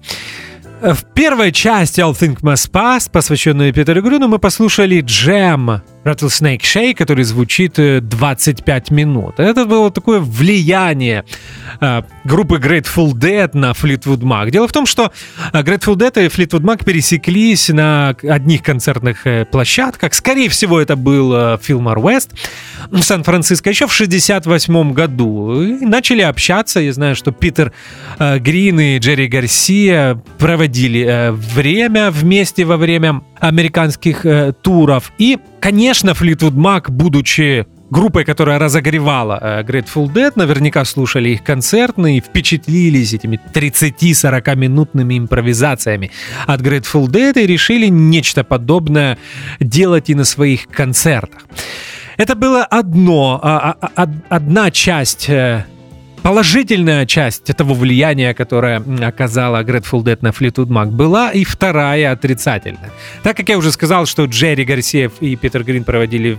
В 0.81 1.05
первой 1.13 1.53
части 1.53 2.01
All 2.01 2.13
Think 2.19 2.41
Must 2.41 2.71
Pass, 2.71 3.11
посвященной 3.13 3.71
Питеру 3.73 4.01
Грюну, 4.01 4.29
мы 4.29 4.39
послушали 4.39 5.03
джем 5.03 5.83
Rattlesnake 6.09 6.61
Shake, 6.61 6.95
который 6.95 7.25
звучит 7.25 7.75
25 7.77 8.91
э, 8.91 8.95
минут. 8.95 9.39
Это 9.39 9.65
было 9.65 9.91
такое 9.91 10.21
влияние 10.21 11.25
э, 11.81 12.03
группы 12.25 12.57
Grateful 12.57 13.13
Dead 13.13 13.51
на 13.53 13.73
Fleetwood 13.73 14.21
Mac. 14.21 14.51
Дело 14.51 14.67
в 14.69 14.73
том, 14.73 14.87
что 14.87 15.13
э, 15.53 15.63
Grateful 15.63 15.97
Dead 15.97 16.25
и 16.25 16.29
Fleetwood 16.29 16.63
Mac 16.63 16.85
пересеклись 16.85 17.69
на 17.69 18.17
одних 18.23 18.63
концертных 18.63 19.27
площадках. 19.51 20.15
Скорее 20.15 20.49
всего, 20.49 20.81
это 20.81 20.97
был 20.97 21.59
Филмар 21.59 21.99
West 21.99 22.31
в 22.91 23.03
Сан-Франциско 23.03 23.71
еще 23.71 23.87
в 23.87 23.93
68 23.93 24.93
году. 24.93 25.63
И 25.63 25.85
начали 25.85 26.23
общаться. 26.23 26.81
Я 26.81 26.93
знаю, 26.93 27.17
что 27.17 27.33
Питер 27.33 27.73
Грин 28.19 28.81
и 28.81 28.99
Джерри 28.99 29.29
Гарсия 29.29 30.23
проводили 30.39 31.31
время 31.31 32.11
вместе 32.11 32.65
во 32.65 32.77
время 32.77 33.23
американских 33.41 34.25
туров. 34.63 35.13
И 35.19 35.39
Конечно, 35.61 36.11
Fleetwood 36.11 36.55
Mac, 36.55 36.91
будучи 36.91 37.67
группой, 37.91 38.25
которая 38.25 38.59
разогревала 38.59 39.39
э, 39.41 39.63
Grateful 39.63 40.13
Dead, 40.13 40.33
наверняка 40.37 40.85
слушали 40.85 41.31
их 41.31 41.43
концертные 41.43 42.19
и 42.19 42.21
впечатлились 42.21 43.13
этими 43.13 43.41
30-40 43.53 44.57
минутными 44.57 45.19
импровизациями 45.19 46.11
от 46.47 46.61
Grateful 46.61 47.07
Dead 47.07 47.39
и 47.43 47.47
решили 47.47 47.89
нечто 47.89 48.45
подобное 48.45 49.19
делать 49.59 50.11
и 50.11 50.15
на 50.15 50.25
своих 50.25 50.69
концертах. 50.69 51.47
Это 52.17 52.35
было 52.35 52.65
одно, 52.65 53.41
а, 53.43 53.77
а, 53.81 53.91
а, 53.95 54.09
одна 54.29 54.71
часть 54.71 55.29
э, 55.29 55.65
положительная 56.23 57.07
часть 57.07 57.45
того 57.57 57.75
влияния, 57.75 58.35
которое 58.35 58.83
оказала 59.07 59.63
Grateful 59.63 60.03
Dead 60.03 60.19
на 60.21 60.29
Fleetwood 60.29 60.69
Mac, 60.69 60.91
была 60.91 61.31
и 61.31 61.45
вторая 61.45 62.13
отрицательная. 62.13 62.91
Так 63.23 63.37
как 63.37 63.49
я 63.49 63.59
уже 63.59 63.73
сказал, 63.73 64.07
что 64.07 64.25
Джерри 64.25 64.65
Гарсиев 64.65 65.13
и 65.21 65.37
Питер 65.37 65.65
Грин 65.65 65.85
проводили 65.85 66.39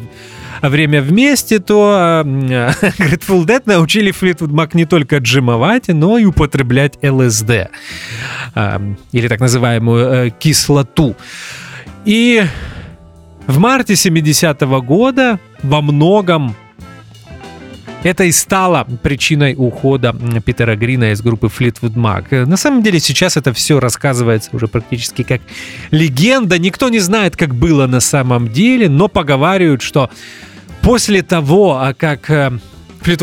время 0.61 1.01
вместе, 1.01 1.59
то 1.59 2.23
Grateful 2.25 3.45
Dead 3.45 3.61
научили 3.65 4.11
Fleetwood 4.11 4.51
Mac 4.51 4.71
не 4.73 4.85
только 4.85 5.17
джимовать, 5.17 5.87
но 5.87 6.17
и 6.17 6.25
употреблять 6.25 6.97
ЛСД, 7.03 7.69
или 9.11 9.27
так 9.27 9.39
называемую 9.39 10.05
э, 10.05 10.29
кислоту. 10.31 11.15
И 12.05 12.43
в 13.47 13.57
марте 13.57 13.93
70-го 13.93 14.81
года 14.81 15.39
во 15.63 15.81
многом 15.81 16.55
это 18.03 18.23
и 18.23 18.31
стало 18.31 18.87
причиной 19.03 19.55
ухода 19.57 20.15
Питера 20.45 20.75
Грина 20.75 21.11
из 21.11 21.21
группы 21.21 21.47
Fleetwood 21.47 21.95
Mac. 21.95 22.45
На 22.45 22.57
самом 22.57 22.81
деле 22.81 22.99
сейчас 22.99 23.35
это 23.37 23.53
все 23.53 23.79
рассказывается 23.79 24.49
уже 24.53 24.67
практически 24.67 25.23
как 25.23 25.41
легенда. 25.91 26.57
Никто 26.57 26.89
не 26.89 26.99
знает, 26.99 27.35
как 27.35 27.55
было 27.55 27.87
на 27.87 27.99
самом 27.99 28.47
деле, 28.47 28.89
но 28.89 29.07
поговаривают, 29.07 29.81
что 29.81 30.09
после 30.81 31.21
того, 31.21 31.77
а 31.77 31.93
как 31.93 32.29
э, 32.29 32.51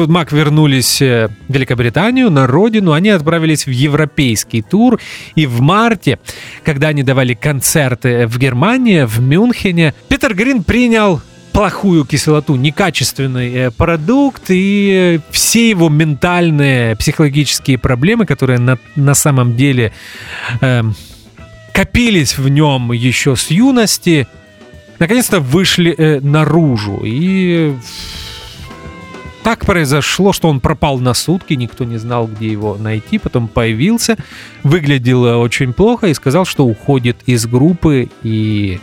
Мак 0.08 0.32
вернулись 0.32 1.00
э, 1.00 1.28
в 1.48 1.52
Великобританию, 1.52 2.30
на 2.30 2.46
родину, 2.46 2.92
они 2.92 3.10
отправились 3.10 3.66
в 3.66 3.70
европейский 3.70 4.62
тур. 4.62 5.00
И 5.34 5.46
в 5.46 5.60
марте, 5.60 6.18
когда 6.64 6.88
они 6.88 7.02
давали 7.02 7.34
концерты 7.34 8.26
в 8.26 8.38
Германии, 8.38 9.04
в 9.04 9.20
Мюнхене, 9.20 9.94
Питер 10.08 10.34
Грин 10.34 10.64
принял 10.64 11.22
плохую 11.56 12.04
кислоту, 12.04 12.54
некачественный 12.56 13.54
э, 13.54 13.70
продукт, 13.70 14.42
и 14.50 15.20
все 15.30 15.70
его 15.70 15.88
ментальные, 15.88 16.96
психологические 16.96 17.78
проблемы, 17.78 18.26
которые 18.26 18.58
на, 18.58 18.78
на 18.94 19.14
самом 19.14 19.56
деле 19.56 19.94
э, 20.60 20.82
копились 21.72 22.36
в 22.36 22.46
нем 22.50 22.92
еще 22.92 23.36
с 23.36 23.50
юности, 23.50 24.28
наконец-то 24.98 25.40
вышли 25.40 25.94
э, 25.96 26.20
наружу. 26.20 27.00
И 27.02 27.74
так 29.42 29.64
произошло, 29.64 30.34
что 30.34 30.50
он 30.50 30.60
пропал 30.60 30.98
на 30.98 31.14
сутки, 31.14 31.54
никто 31.54 31.84
не 31.84 31.96
знал, 31.96 32.26
где 32.26 32.48
его 32.48 32.76
найти, 32.76 33.16
потом 33.16 33.48
появился, 33.48 34.18
выглядел 34.62 35.22
очень 35.40 35.72
плохо 35.72 36.08
и 36.08 36.14
сказал, 36.14 36.44
что 36.44 36.66
уходит 36.66 37.16
из 37.24 37.46
группы 37.46 38.10
и 38.22 38.78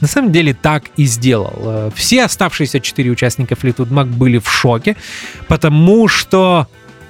на 0.00 0.08
самом 0.08 0.32
деле 0.32 0.54
так 0.54 0.84
и 0.96 1.04
сделал. 1.04 1.54
Э, 1.56 1.90
все 1.94 2.24
оставшиеся 2.24 2.80
четыре 2.80 3.10
участника 3.10 3.54
Fleetwood 3.54 3.88
Mac 3.88 4.06
были 4.06 4.38
в 4.38 4.48
шоке, 4.50 4.96
потому 5.48 6.08
что 6.08 6.66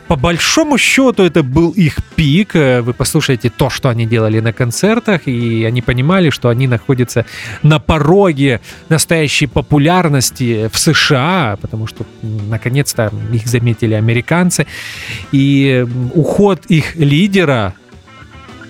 по 0.09 0.15
большому 0.15 0.79
счету 0.79 1.25
это 1.25 1.43
был 1.43 1.71
их 1.71 1.97
пик. 2.15 2.55
Э, 2.55 2.81
вы 2.81 2.93
послушайте 2.93 3.51
то, 3.51 3.71
что 3.71 3.89
они 3.89 4.07
делали 4.07 4.41
на 4.41 4.53
концертах, 4.53 5.27
и 5.27 5.65
они 5.65 5.83
понимали, 5.83 6.31
что 6.31 6.49
они 6.49 6.69
находятся 6.69 7.25
на 7.63 7.79
пороге 7.79 8.61
настоящей 8.89 9.47
популярности 9.47 10.69
в 10.73 10.79
США, 10.79 11.59
потому 11.61 11.87
что 11.87 12.05
наконец-то 12.23 13.13
их 13.33 13.47
заметили 13.47 13.95
американцы. 13.95 14.67
И 15.33 15.85
уход 16.15 16.67
их 16.67 16.97
лидера, 16.97 17.75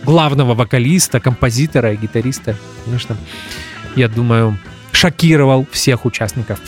главного 0.04 0.54
вокалиста, 0.54 1.20
композитора 1.20 1.92
и 1.92 1.96
гитариста, 1.96 2.56
конечно, 2.84 3.16
я 3.96 4.08
думаю, 4.08 4.56
шокировал 4.92 5.66
всех 5.72 6.04
участников 6.04 6.58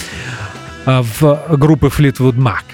э, 0.87 1.03
в 1.21 1.57
группы 1.57 1.87
Fleetwood 1.87 2.37
Mac. 2.37 2.65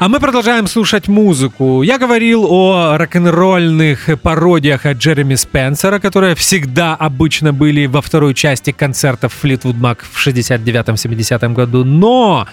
А 0.00 0.08
мы 0.08 0.20
продолжаем 0.20 0.68
слушать 0.68 1.08
музыку. 1.08 1.82
Я 1.82 1.98
говорил 1.98 2.46
о 2.48 2.96
рок-н-ролльных 2.96 4.08
пародиях 4.22 4.86
от 4.86 4.98
Джереми 4.98 5.34
Спенсера, 5.34 5.98
которые 5.98 6.36
всегда 6.36 6.94
обычно 6.94 7.52
были 7.52 7.86
во 7.86 8.00
второй 8.00 8.34
части 8.34 8.70
концертов 8.70 9.36
Fleetwood 9.42 9.74
Mac 9.74 9.98
в 10.08 10.24
69-70 10.24 11.52
году, 11.52 11.84
но 11.84 12.46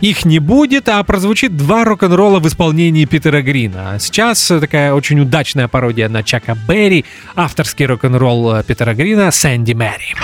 их 0.00 0.24
не 0.24 0.38
будет, 0.38 0.88
а 0.88 1.02
прозвучит 1.02 1.56
два 1.56 1.84
рок-н-ролла 1.84 2.40
в 2.40 2.46
исполнении 2.48 3.04
Питера 3.04 3.42
Грина. 3.42 3.96
Сейчас 4.00 4.46
такая 4.46 4.92
очень 4.92 5.20
удачная 5.20 5.68
пародия 5.68 6.08
на 6.08 6.22
Чака 6.22 6.56
Берри, 6.68 7.04
авторский 7.34 7.86
рок-н-ролл 7.86 8.62
Питера 8.62 8.94
Грина 8.94 9.30
«Сэнди 9.30 9.72
Мэри». 9.72 10.14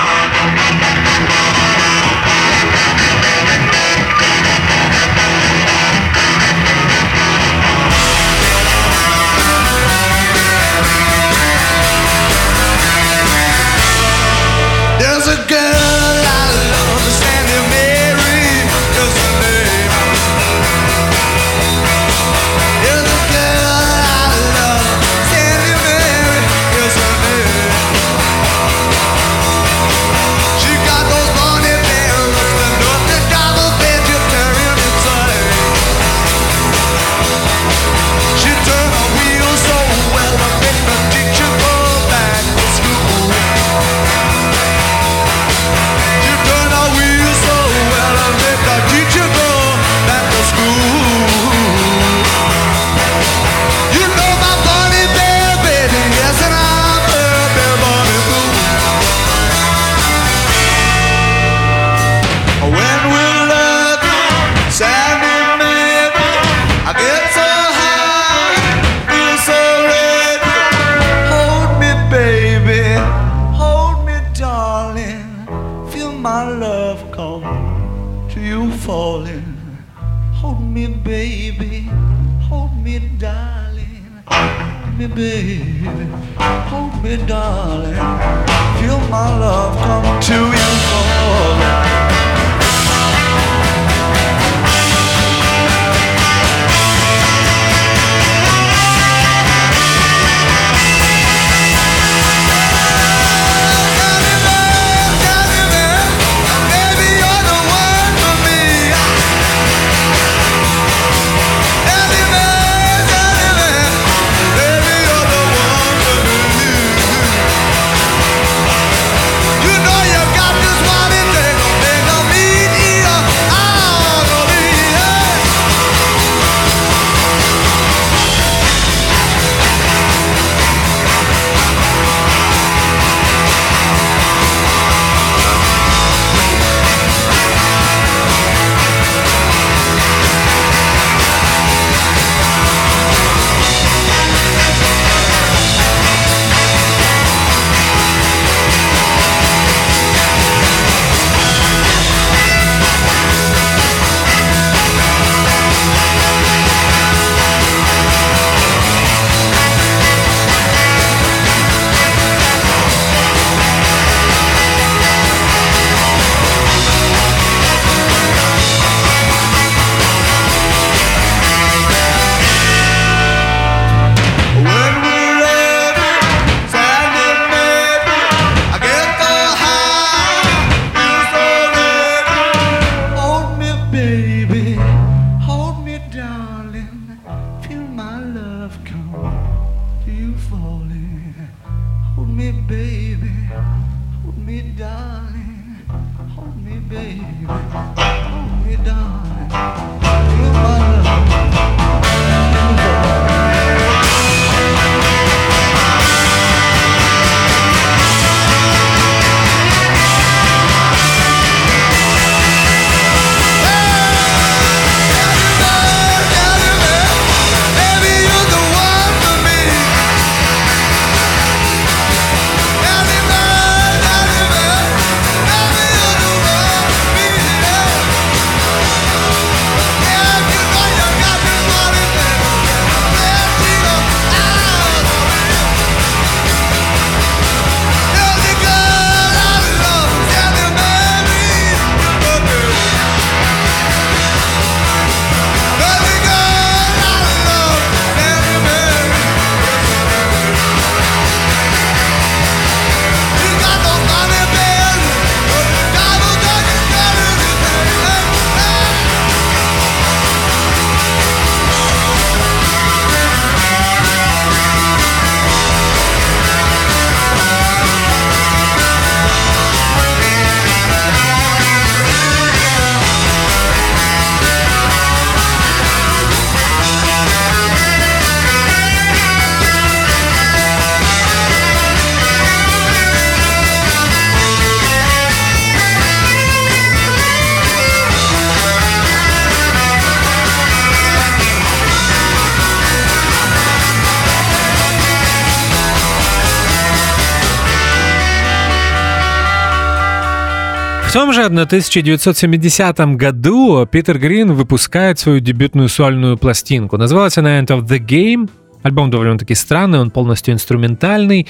В 301.10 301.12
том 301.12 301.32
же 301.32 301.42
1970 301.42 302.98
году 303.16 303.84
Питер 303.84 304.16
Грин 304.16 304.52
выпускает 304.52 305.18
свою 305.18 305.40
дебютную 305.40 305.88
сольную 305.88 306.38
пластинку. 306.38 306.98
Называлась 306.98 307.36
она 307.36 307.58
End 307.58 307.66
of 307.66 307.82
the 307.82 307.98
Game. 307.98 308.48
Альбом 308.84 309.10
довольно-таки 309.10 309.56
странный, 309.56 309.98
он 309.98 310.12
полностью 310.12 310.54
инструментальный 310.54 311.48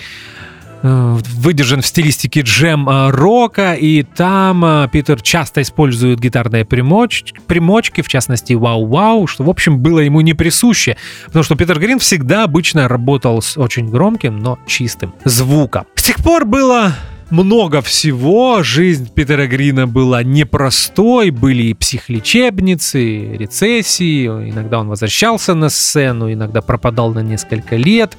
э, 0.82 1.18
выдержан 1.34 1.82
в 1.82 1.86
стилистике 1.86 2.40
джем-рока, 2.40 3.74
и 3.74 4.02
там 4.02 4.64
э, 4.64 4.88
Питер 4.90 5.20
часто 5.20 5.60
использует 5.60 6.20
гитарные 6.20 6.64
примоч... 6.64 7.34
примочки, 7.46 8.00
в 8.00 8.08
частности 8.08 8.54
«Вау-Вау», 8.54 9.26
что, 9.26 9.44
в 9.44 9.50
общем, 9.50 9.80
было 9.80 9.98
ему 9.98 10.22
не 10.22 10.32
присуще, 10.32 10.96
потому 11.26 11.42
что 11.42 11.54
Питер 11.54 11.78
Грин 11.78 11.98
всегда 11.98 12.44
обычно 12.44 12.88
работал 12.88 13.42
с 13.42 13.58
очень 13.58 13.90
громким, 13.90 14.38
но 14.38 14.58
чистым 14.66 15.12
звуком. 15.26 15.84
С 15.96 16.04
тех 16.04 16.16
пор 16.16 16.46
было 16.46 16.94
много 17.30 17.80
всего. 17.82 18.62
Жизнь 18.62 19.08
Питера 19.12 19.46
Грина 19.46 19.86
была 19.86 20.22
непростой. 20.22 21.30
Были 21.30 21.64
и 21.64 21.74
психлечебницы, 21.74 23.36
рецессии. 23.36 24.26
Иногда 24.26 24.80
он 24.80 24.88
возвращался 24.88 25.54
на 25.54 25.68
сцену, 25.68 26.32
иногда 26.32 26.60
пропадал 26.60 27.12
на 27.12 27.20
несколько 27.20 27.76
лет. 27.76 28.16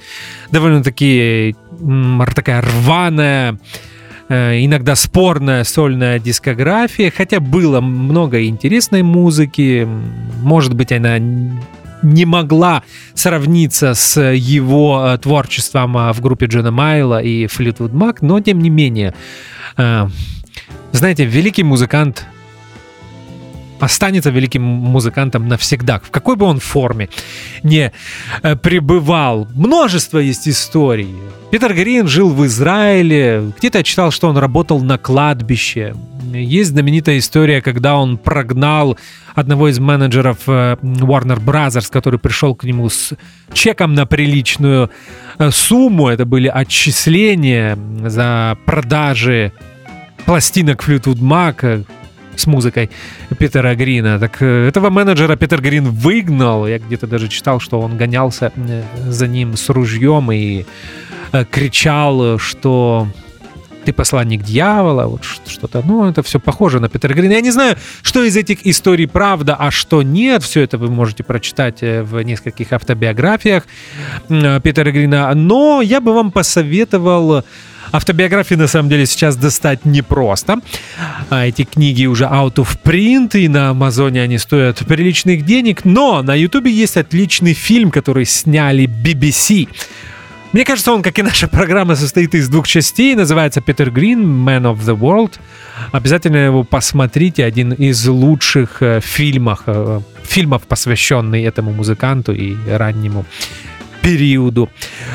Довольно-таки 0.52 1.56
такая 2.36 2.62
рваная 2.62 3.60
э, 4.30 4.64
иногда 4.64 4.96
спорная 4.96 5.64
сольная 5.64 6.20
дискография, 6.20 7.12
хотя 7.12 7.40
было 7.40 7.82
много 7.82 8.46
интересной 8.46 9.04
музыки. 9.04 9.88
Может 10.42 10.74
быть, 10.74 10.92
она 10.92 11.20
не 12.02 12.26
могла 12.26 12.84
сравниться 13.14 13.94
с 13.94 14.20
его 14.20 15.04
э, 15.06 15.18
творчеством 15.18 15.98
э, 15.98 16.14
в 16.14 16.22
группе 16.22 16.46
Джона 16.46 16.72
Майла 16.72 17.22
и 17.22 17.48
Флитвуд 17.48 17.94
Мак, 17.94 18.22
но 18.22 18.40
тем 18.40 18.60
не 18.60 18.70
менее, 18.70 19.14
э, 19.78 20.08
знаете, 20.92 21.26
великий 21.26 21.64
музыкант 21.64 22.26
останется 23.82 24.30
великим 24.30 24.62
музыкантом 24.64 25.48
навсегда, 25.48 26.00
в 26.00 26.10
какой 26.12 26.36
бы 26.36 26.46
он 26.46 26.60
форме 26.60 27.10
не 27.64 27.92
пребывал. 28.62 29.48
Множество 29.54 30.20
есть 30.20 30.48
историй. 30.48 31.16
Питер 31.52 31.74
Грин 31.74 32.08
жил 32.08 32.30
в 32.30 32.46
Израиле, 32.46 33.52
где-то 33.58 33.80
я 33.80 33.84
читал, 33.84 34.12
что 34.12 34.30
он 34.30 34.38
работал 34.38 34.80
на 34.82 34.98
кладбище. 34.98 35.96
Есть 36.34 36.70
знаменитая 36.70 37.18
история, 37.18 37.62
когда 37.62 37.98
он 37.98 38.18
прогнал 38.18 38.98
одного 39.36 39.70
из 39.70 39.80
менеджеров 39.80 40.38
э, 40.48 40.78
Warner 40.82 41.44
Brothers, 41.44 41.92
который 41.92 42.20
пришел 42.20 42.56
к 42.56 42.64
нему 42.64 42.90
с 42.90 43.14
чеком 43.54 43.94
на 43.94 44.06
приличную 44.06 44.90
э, 45.38 45.52
сумму. 45.52 46.08
Это 46.08 46.26
были 46.26 46.48
отчисления 46.48 47.78
за 48.06 48.58
продажи 48.66 49.52
пластинок 50.26 50.88
Fleetwood 50.88 51.20
Mac 51.20 51.58
э, 51.64 51.84
с 52.36 52.48
музыкой 52.48 52.90
Питера 53.38 53.76
Грина. 53.76 54.20
Так 54.20 54.42
этого 54.42 54.90
менеджера 54.90 55.36
Питер 55.36 55.62
Грин 55.62 55.90
выгнал. 55.90 56.68
Я 56.68 56.80
где-то 56.80 57.08
даже 57.08 57.28
читал, 57.28 57.60
что 57.60 57.80
он 57.80 57.98
гонялся 57.98 58.52
за 59.08 59.28
ним 59.28 59.58
с 59.58 59.70
ружьем 59.70 60.32
и 60.32 60.66
кричал, 61.52 62.38
что 62.40 63.08
ты 63.86 63.94
посланник 63.94 64.44
дьявола, 64.44 65.08
вот 65.08 65.24
что-то, 65.24 65.84
ну, 65.86 66.10
это 66.10 66.22
все 66.22 66.40
похоже 66.40 66.80
на 66.80 66.90
Питера 66.90 67.14
Грина. 67.14 67.34
Я 67.34 67.42
не 67.42 67.52
знаю, 67.52 67.78
что 68.04 68.24
из 68.24 68.38
этих 68.38 68.66
историй 68.66 69.08
правда, 69.08 69.56
а 69.56 69.72
что 69.72 70.04
нет, 70.04 70.44
все 70.44 70.62
это 70.62 70.78
вы 70.78 70.90
можете 70.90 71.24
прочитать 71.24 71.82
э, 71.82 72.04
в 72.04 72.22
нескольких 72.22 72.72
автобиографиях 72.74 73.64
э, 74.30 74.60
Питера 74.62 74.92
Грина, 74.92 75.34
но 75.34 75.82
я 75.82 76.00
бы 76.00 76.14
вам 76.14 76.32
посоветовал 76.32 77.44
Автобиографии 77.92 78.56
на 78.56 78.68
самом 78.68 78.90
деле 78.90 79.06
сейчас 79.06 79.36
достать 79.36 79.86
непросто. 79.86 80.60
А 81.30 81.46
эти 81.46 81.64
книги 81.64 82.06
уже 82.06 82.24
out 82.26 82.56
of 82.56 82.78
print, 82.84 83.38
и 83.38 83.48
на 83.48 83.70
Амазоне 83.70 84.22
они 84.22 84.38
стоят 84.38 84.80
приличных 84.80 85.46
денег, 85.46 85.84
но 85.84 86.22
на 86.22 86.36
Ютубе 86.36 86.72
есть 86.72 86.98
отличный 86.98 87.54
фильм, 87.54 87.92
который 87.92 88.26
сняли 88.26 88.86
BBC. 88.86 89.68
Мне 90.54 90.66
кажется, 90.66 90.92
он, 90.92 91.02
как 91.02 91.18
и 91.18 91.24
наша 91.24 91.48
программа, 91.48 91.96
состоит 91.96 92.36
из 92.36 92.50
двух 92.50 92.68
частей. 92.68 93.16
Называется 93.16 93.62
Питер 93.62 93.90
Грин, 93.90 94.22
Man 94.22 94.64
of 94.64 94.80
the 94.80 94.98
World. 94.98 95.40
Обязательно 95.94 96.38
его 96.38 96.64
посмотрите. 96.64 97.46
Один 97.46 97.72
из 97.72 98.06
лучших 98.06 98.82
э, 98.82 99.00
фильмов, 99.02 99.64
э, 99.66 100.02
фильмов, 100.24 100.64
посвященный 100.64 101.44
этому 101.44 101.72
музыканту 101.72 102.34
и 102.34 102.56
раннему 102.70 103.26
периоду 104.02 104.70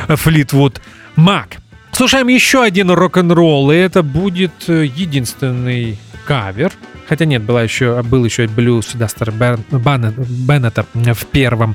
Флитвуд 0.09 0.81
Мак. 1.17 1.59
Слушаем 1.97 2.29
еще 2.29 2.63
один 2.63 2.91
рок-н-ролл, 2.91 3.71
и 3.71 3.77
это 3.77 4.03
будет 4.03 4.69
э, 4.69 4.85
единственный 4.85 5.97
кавер. 6.27 6.71
Хотя 7.09 7.25
нет, 7.25 7.43
была 7.43 7.63
еще, 7.63 8.03
был 8.03 8.23
еще 8.23 8.47
блюз 8.49 8.91
Дастер 8.93 9.31
Беннета 9.31 10.85
в 10.93 11.25
первом 11.25 11.75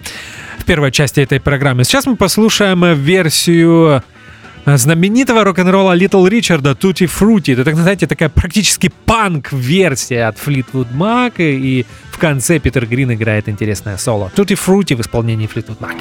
в 0.59 0.65
первой 0.65 0.91
части 0.91 1.22
этой 1.22 1.39
программы. 1.39 1.86
Сейчас 1.86 2.05
мы 2.05 2.17
послушаем 2.17 2.93
версию 2.93 4.03
э, 4.65 4.78
знаменитого 4.78 5.43
рок-н-ролла 5.43 5.97
Little 5.97 6.30
Ричарда 6.30 6.74
Tutti 6.74 7.09
Frutti. 7.09 7.53
Это, 7.53 7.63
так 7.63 7.76
знаете, 7.76 8.05
такая 8.05 8.30
практически 8.30 8.91
панк-версия 9.05 10.26
от 10.26 10.38
Fleetwood 10.38 10.93
Mac. 10.93 11.34
И 11.39 11.88
в 12.11 12.19
конце 12.19 12.59
Питер 12.59 12.86
Грин 12.86 13.11
играет 13.11 13.49
интересное 13.49 13.97
соло. 13.97 14.32
Tutti 14.36 14.55
Frutti 14.55 14.95
в 14.95 15.01
исполнении 15.01 15.49
Fleetwood 15.51 15.80
Mac. 15.80 15.97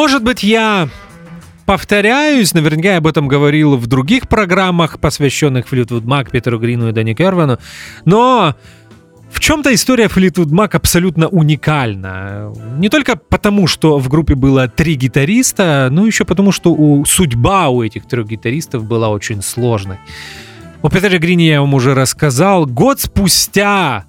Может 0.00 0.22
быть, 0.22 0.42
я 0.42 0.88
повторяюсь, 1.66 2.54
наверняка 2.54 2.92
я 2.92 2.96
об 2.96 3.06
этом 3.06 3.28
говорил 3.28 3.76
в 3.76 3.86
других 3.86 4.30
программах, 4.30 4.98
посвященных 4.98 5.68
Флитвуд 5.68 6.06
Мак, 6.06 6.30
Питеру 6.30 6.58
Грину 6.58 6.88
и 6.88 6.92
Дани 6.92 7.12
Кервану, 7.12 7.58
но 8.06 8.54
в 9.30 9.40
чем-то 9.40 9.74
история 9.74 10.08
Флитвуд 10.08 10.50
Мак 10.52 10.74
абсолютно 10.74 11.28
уникальна. 11.28 12.50
Не 12.78 12.88
только 12.88 13.14
потому, 13.14 13.66
что 13.66 13.98
в 13.98 14.08
группе 14.08 14.34
было 14.34 14.68
три 14.68 14.94
гитариста, 14.94 15.88
но 15.90 16.06
еще 16.06 16.24
потому, 16.24 16.50
что 16.50 16.72
у, 16.72 17.04
судьба 17.04 17.68
у 17.68 17.82
этих 17.82 18.06
трех 18.06 18.26
гитаристов 18.26 18.86
была 18.86 19.10
очень 19.10 19.42
сложной. 19.42 19.98
О 20.80 20.88
Питере 20.88 21.18
Грине 21.18 21.48
я 21.48 21.60
вам 21.60 21.74
уже 21.74 21.94
рассказал. 21.94 22.64
Год 22.64 23.00
спустя 23.00 24.06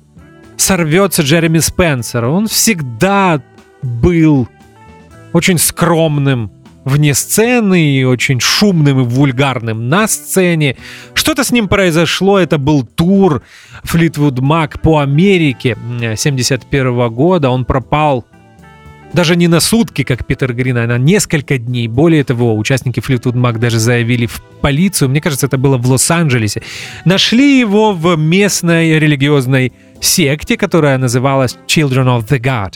сорвется 0.56 1.22
Джереми 1.22 1.60
Спенсер. 1.60 2.24
Он 2.24 2.48
всегда 2.48 3.42
был 3.82 4.48
очень 5.34 5.58
скромным 5.58 6.52
вне 6.84 7.14
сцены 7.14 7.96
и 7.96 8.04
очень 8.04 8.40
шумным 8.40 9.02
и 9.02 9.04
вульгарным 9.04 9.88
на 9.88 10.08
сцене. 10.08 10.78
Что-то 11.14 11.44
с 11.44 11.52
ним 11.52 11.68
произошло, 11.68 12.40
это 12.40 12.58
был 12.58 12.84
тур 12.84 13.44
Флитвуд 13.84 14.40
Мак 14.40 14.82
по 14.82 15.00
Америке 15.00 15.78
71 16.16 17.10
года. 17.10 17.50
Он 17.50 17.66
пропал 17.66 18.26
даже 19.14 19.36
не 19.36 19.48
на 19.48 19.60
сутки, 19.60 20.04
как 20.04 20.26
Питер 20.26 20.54
Грин, 20.54 20.78
а 20.78 20.88
на 20.88 20.98
несколько 20.98 21.58
дней. 21.58 21.88
Более 21.88 22.24
того, 22.24 22.58
участники 22.58 23.00
Флитвуд 23.00 23.36
Мак 23.36 23.60
даже 23.60 23.78
заявили 23.78 24.26
в 24.26 24.42
полицию, 24.62 25.10
мне 25.10 25.22
кажется, 25.22 25.48
это 25.48 25.58
было 25.58 25.78
в 25.78 25.88
Лос-Анджелесе, 25.90 26.62
нашли 27.06 27.60
его 27.60 27.94
в 27.94 28.16
местной 28.16 29.00
религиозной 29.00 29.74
секте, 30.00 30.58
которая 30.58 30.98
называлась 30.98 31.58
Children 31.68 32.20
of 32.20 32.28
the 32.28 32.40
God. 32.40 32.76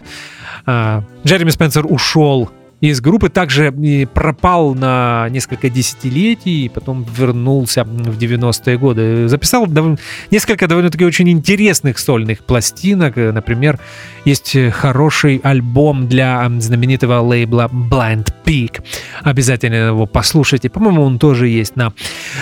А, 0.66 1.04
Джереми 1.24 1.50
Спенсер 1.50 1.86
ушел 1.86 2.50
из 2.82 3.02
группы 3.02 3.30
также 3.30 3.74
пропал 4.14 4.76
на 4.76 5.28
несколько 5.30 5.70
десятилетий, 5.70 6.66
и 6.66 6.70
потом 6.70 7.06
вернулся 7.18 7.84
в 7.84 8.18
90-е 8.18 8.78
годы. 8.78 9.28
Записал 9.28 9.66
дов... 9.66 9.98
несколько 10.30 10.68
довольно-таки 10.68 11.06
очень 11.06 11.30
интересных 11.30 11.98
сольных 11.98 12.44
пластинок. 12.44 13.16
Например, 13.16 13.80
есть 14.26 14.56
хороший 14.72 15.40
альбом 15.44 16.08
для 16.08 16.52
знаменитого 16.60 17.22
лейбла 17.22 17.70
Blind 17.72 18.32
Peak. 18.44 18.84
Обязательно 19.24 19.76
его 19.76 20.06
послушайте. 20.06 20.70
По-моему, 20.70 21.04
он 21.04 21.18
тоже 21.18 21.48
есть 21.48 21.76
на 21.76 21.94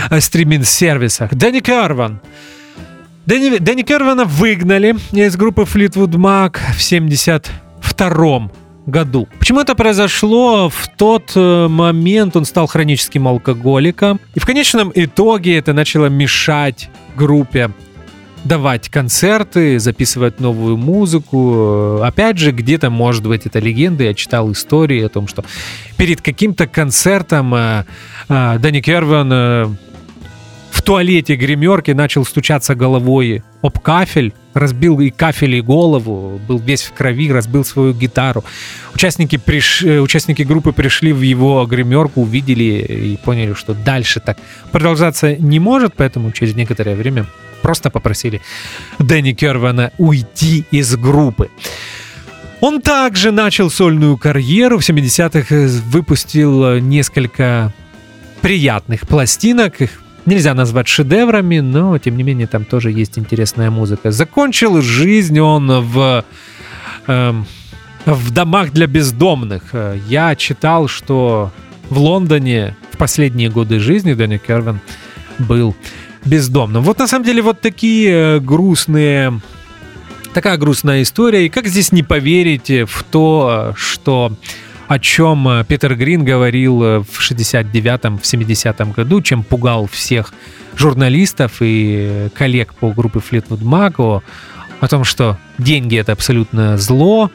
э, 0.09 0.19
стриминг-сервисах. 0.19 1.33
Дэнни 1.35 1.59
Карван. 1.59 2.19
Дэнни, 3.25 3.57
Дэнни 3.59 3.83
Кервана 3.83 4.25
выгнали 4.25 4.95
из 5.13 5.37
группы 5.37 5.61
Fleetwood 5.61 6.11
Mac 6.15 6.57
в 6.75 6.81
72 7.83 8.49
году. 8.85 9.27
Почему 9.39 9.61
это 9.61 9.75
произошло? 9.75 10.69
В 10.69 10.87
тот 10.97 11.31
э, 11.35 11.67
момент 11.67 12.35
он 12.35 12.45
стал 12.45 12.67
хроническим 12.67 13.27
алкоголиком. 13.27 14.19
И 14.35 14.39
в 14.39 14.45
конечном 14.45 14.91
итоге 14.93 15.57
это 15.57 15.73
начало 15.73 16.07
мешать 16.07 16.89
группе 17.15 17.71
давать 18.43 18.89
концерты, 18.89 19.79
записывать 19.79 20.41
новую 20.41 20.75
музыку. 20.75 22.01
Опять 22.01 22.37
же, 22.39 22.51
где-то, 22.51 22.89
может 22.89 23.25
быть, 23.25 23.45
это 23.45 23.59
легенда. 23.59 24.03
Я 24.03 24.13
читал 24.13 24.51
истории 24.51 25.01
о 25.01 25.07
том, 25.07 25.27
что 25.27 25.45
перед 25.95 26.21
каким-то 26.21 26.67
концертом 26.67 27.55
э, 27.55 27.85
э, 28.27 28.59
Дэнни 28.59 28.81
Керван 28.81 29.77
в 30.71 30.81
туалете 30.81 31.35
гримерки 31.35 31.91
начал 31.91 32.25
стучаться 32.25 32.75
головой 32.75 33.43
об 33.61 33.79
кафель, 33.79 34.33
разбил 34.53 34.99
и 34.99 35.09
кафель, 35.09 35.55
и 35.55 35.61
голову, 35.61 36.39
был 36.47 36.59
весь 36.59 36.83
в 36.83 36.93
крови, 36.93 37.31
разбил 37.31 37.65
свою 37.65 37.93
гитару. 37.93 38.43
Участники, 38.93 39.37
приш... 39.37 39.83
Э, 39.83 39.99
участники 39.99 40.43
группы 40.43 40.71
пришли 40.71 41.13
в 41.13 41.21
его 41.21 41.65
гримерку, 41.65 42.21
увидели 42.21 42.63
и 42.63 43.17
поняли, 43.17 43.53
что 43.53 43.73
дальше 43.73 44.19
так 44.19 44.37
продолжаться 44.71 45.35
не 45.35 45.59
может, 45.59 45.93
поэтому 45.95 46.31
через 46.31 46.55
некоторое 46.55 46.95
время 46.95 47.25
просто 47.61 47.89
попросили 47.89 48.41
Дэнни 48.99 49.33
Кервана 49.33 49.91
уйти 49.97 50.65
из 50.71 50.95
группы. 50.95 51.49
Он 52.61 52.81
также 52.81 53.31
начал 53.31 53.69
сольную 53.69 54.17
карьеру. 54.17 54.79
В 54.79 54.89
70-х 54.89 55.53
э, 55.53 55.67
выпустил 55.67 56.63
э, 56.65 56.79
несколько 56.79 57.73
приятных 58.41 59.07
пластинок. 59.07 59.81
Их 59.81 60.02
нельзя 60.25 60.53
назвать 60.53 60.87
шедеврами, 60.87 61.59
но 61.59 61.97
тем 61.97 62.17
не 62.17 62.23
менее 62.23 62.47
там 62.47 62.65
тоже 62.65 62.91
есть 62.91 63.17
интересная 63.17 63.69
музыка. 63.69 64.11
Закончил 64.11 64.81
жизнь 64.81 65.39
он 65.39 65.81
в 65.81 66.25
э, 67.07 67.33
в 68.05 68.31
домах 68.31 68.71
для 68.71 68.87
бездомных. 68.87 69.73
Я 70.07 70.35
читал, 70.35 70.87
что 70.87 71.51
в 71.89 71.97
Лондоне 71.99 72.75
в 72.91 72.97
последние 72.97 73.49
годы 73.49 73.79
жизни 73.79 74.13
Дэнни 74.13 74.37
Кервин 74.37 74.79
был 75.39 75.75
бездомным. 76.25 76.83
Вот 76.83 76.99
на 76.99 77.07
самом 77.07 77.25
деле 77.25 77.41
вот 77.41 77.61
такие 77.61 78.37
э, 78.37 78.39
грустные 78.39 79.41
такая 80.33 80.57
грустная 80.57 81.03
история. 81.03 81.45
И 81.45 81.49
как 81.49 81.67
здесь 81.67 81.91
не 81.91 82.03
поверить 82.03 82.69
в 82.69 83.03
то, 83.03 83.73
что 83.77 84.33
о 84.93 84.99
чем 84.99 85.47
э, 85.47 85.65
Питер 85.65 85.95
Грин 85.95 86.23
говорил 86.23 86.83
э, 86.83 86.99
в 86.99 87.19
69-м, 87.19 88.19
в 88.19 88.21
70-м 88.21 88.91
году, 88.91 89.21
чем 89.21 89.43
пугал 89.43 89.87
всех 89.87 90.33
журналистов 90.75 91.53
и 91.61 92.29
коллег 92.35 92.75
по 92.75 92.91
группе 92.91 93.19
Fleetwood 93.19 93.61
Mac 93.61 93.95
о, 93.97 94.21
о 94.79 94.87
том, 94.87 95.03
что 95.03 95.37
деньги 95.57 95.97
это 95.97 96.11
абсолютно 96.11 96.77
зло, 96.77 97.31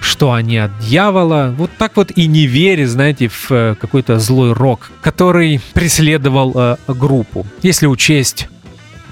что 0.00 0.32
они 0.32 0.58
от 0.58 0.78
дьявола. 0.78 1.52
Вот 1.58 1.72
так 1.76 1.96
вот 1.96 2.12
и 2.14 2.28
не 2.28 2.46
верь, 2.46 2.86
знаете, 2.86 3.26
в 3.26 3.50
э, 3.50 3.74
какой-то 3.74 4.20
злой 4.20 4.52
рок, 4.52 4.92
который 5.02 5.60
преследовал 5.72 6.52
э, 6.54 6.76
группу. 6.86 7.44
Если 7.62 7.86
учесть 7.86 8.48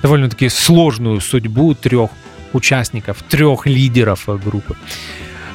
довольно-таки 0.02 0.48
сложную 0.48 1.20
судьбу 1.20 1.74
трех 1.74 2.10
участников, 2.52 3.24
трех 3.28 3.66
лидеров 3.66 4.28
группы. 4.44 4.76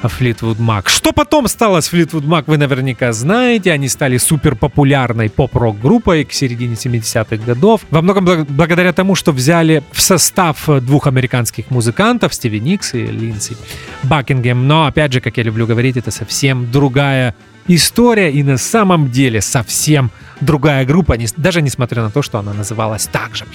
Fleetwood 0.04 0.58
Mac. 0.58 0.88
Что 0.88 1.12
потом 1.12 1.48
стало 1.48 1.82
с 1.82 1.92
Fleetwood 1.92 2.26
Mac, 2.26 2.44
вы 2.48 2.58
наверняка 2.58 3.12
знаете. 3.14 3.72
Они 3.72 3.88
стали 3.88 4.18
супер 4.18 4.56
популярной 4.56 5.30
поп-рок 5.30 5.80
группой 5.80 6.24
к 6.24 6.34
середине 6.34 6.76
70-х 6.76 7.38
годов. 7.38 7.82
Во 7.90 8.02
многом 8.02 8.46
благодаря 8.50 8.94
тому, 8.94 9.16
что 9.16 9.32
взяли 9.32 9.84
в 9.92 10.02
состав 10.02 10.70
двух 10.82 11.08
американских 11.08 11.72
музыкантов, 11.72 12.34
Стиви 12.34 12.60
Никс 12.60 12.94
и 12.94 13.06
Линдси 13.06 13.58
Бакингем. 14.04 14.68
Но, 14.68 14.86
опять 14.86 15.14
же, 15.14 15.22
как 15.22 15.38
я 15.38 15.44
люблю 15.44 15.66
говорить, 15.68 15.98
это 15.98 16.12
совсем 16.12 16.72
другая 16.72 17.36
история 17.68 18.32
и 18.32 18.44
на 18.44 18.58
самом 18.58 19.12
деле 19.12 19.42
совсем 19.42 20.06
другая 20.06 20.27
группа, 20.42 21.18
даже 21.38 21.62
несмотря 21.62 22.04
на 22.04 22.10
то, 22.10 22.22
что 22.22 22.40
она 22.40 22.54
называлась 22.54 23.08
так 23.08 23.36
же. 23.36 23.46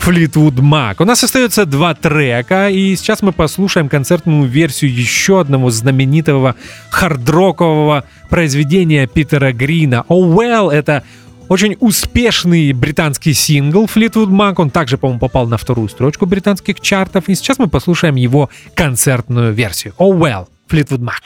Fleetwood 0.00 0.56
Mac. 0.56 0.96
У 0.98 1.04
нас 1.04 1.22
остается 1.24 1.64
два 1.66 1.94
трека, 1.94 2.68
и 2.68 2.96
сейчас 2.96 3.22
мы 3.22 3.32
послушаем 3.32 3.88
концертную 3.88 4.48
версию 4.48 4.94
еще 4.94 5.40
одного 5.40 5.70
знаменитого 5.70 6.56
хардрокового 6.90 8.04
произведения 8.28 9.06
Питера 9.06 9.52
Грина. 9.52 10.04
Oh 10.08 10.34
Well— 10.34 10.70
это 10.72 11.04
очень 11.48 11.76
успешный 11.80 12.72
британский 12.72 13.34
сингл 13.34 13.84
Fleetwood 13.84 14.28
Mac. 14.28 14.54
Он 14.56 14.70
также, 14.70 14.96
по-моему, 14.96 15.20
попал 15.20 15.46
на 15.46 15.58
вторую 15.58 15.88
строчку 15.88 16.24
британских 16.24 16.80
чартов. 16.80 17.28
И 17.28 17.34
сейчас 17.34 17.58
мы 17.58 17.68
послушаем 17.68 18.14
его 18.14 18.48
концертную 18.74 19.52
версию. 19.52 19.92
Oh 19.98 20.16
Well, 20.16 20.48
Fleetwood 20.70 21.00
Mac. 21.00 21.20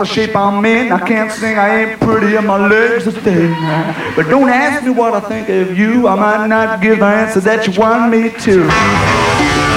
The 0.00 0.06
shape 0.06 0.34
I'm 0.34 0.64
in. 0.64 0.92
I 0.92 1.06
can't 1.06 1.30
sing, 1.30 1.58
I 1.58 1.68
ain't 1.80 2.00
pretty, 2.00 2.34
and 2.36 2.46
my 2.46 2.66
legs 2.66 3.06
are 3.06 3.12
thin. 3.12 3.52
But 4.16 4.28
don't 4.28 4.48
ask 4.48 4.84
me 4.84 4.90
what 4.90 5.12
I 5.14 5.20
think 5.20 5.48
of 5.48 5.76
you. 5.76 6.08
I 6.08 6.14
might 6.14 6.46
not 6.46 6.80
give 6.80 6.98
the 6.98 7.06
answer 7.06 7.40
that 7.40 7.66
you 7.66 7.78
want 7.78 8.10
me 8.10 8.30
to. 8.30 9.69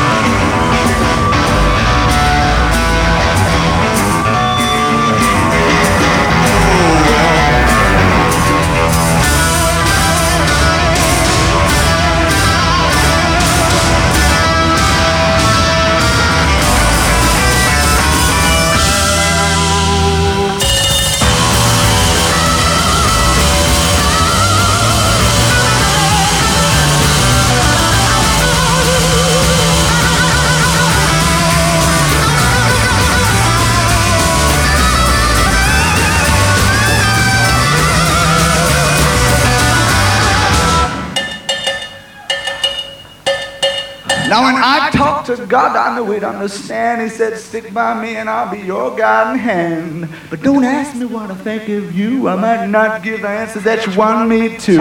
To 45.38 45.46
God, 45.46 45.76
I 45.76 45.96
know 45.96 46.10
He'd 46.12 46.24
understand. 46.24 47.02
He 47.02 47.10
said, 47.10 47.38
Stick 47.38 47.74
by 47.74 48.00
me 48.02 48.16
and 48.16 48.30
I'll 48.30 48.52
be 48.52 48.60
your 48.60 48.96
guiding 48.96 49.40
hand. 49.40 50.10
But 50.30 50.42
don't 50.42 50.64
ask 50.64 50.96
me 50.96 51.06
what 51.06 51.32
I 51.32 51.36
think 51.36 51.70
of 51.70 51.94
you. 51.96 52.28
I 52.28 52.36
might 52.36 52.68
not 52.68 53.04
give 53.04 53.22
the 53.22 53.30
answer 53.30 53.60
that 53.62 53.86
you 53.86 53.98
want 53.98 54.30
me 54.30 54.58
to. 54.58 54.80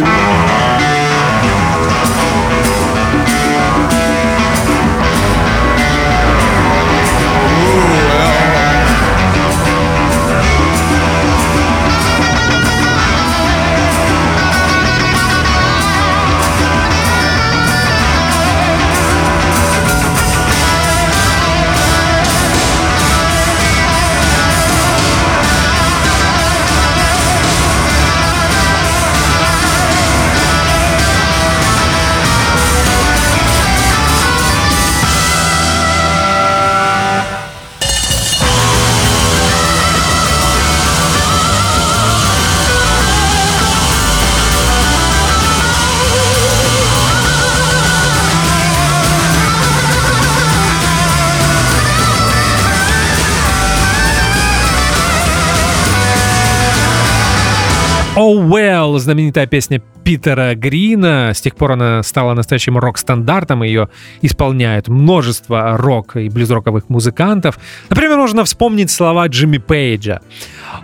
Oh 58.25 58.49
Well, 58.49 58.97
знаменитая 59.01 59.49
песня 59.49 59.83
Питера 60.05 60.55
Грина. 60.55 61.33
С 61.35 61.41
тех 61.41 61.57
пор 61.57 61.73
она 61.73 62.05
стала 62.05 62.35
настоящим 62.35 62.79
рок-стандартом. 62.79 63.65
Ее 63.65 63.89
исполняют 64.21 64.87
множество 64.87 65.77
рок 65.77 66.15
и 66.15 66.29
блюз-роковых 66.29 66.89
музыкантов. 66.89 67.59
Например, 67.91 68.19
можно 68.19 68.45
вспомнить 68.45 68.93
слова 68.93 69.27
Джимми 69.27 69.59
Пейджа 69.59 70.21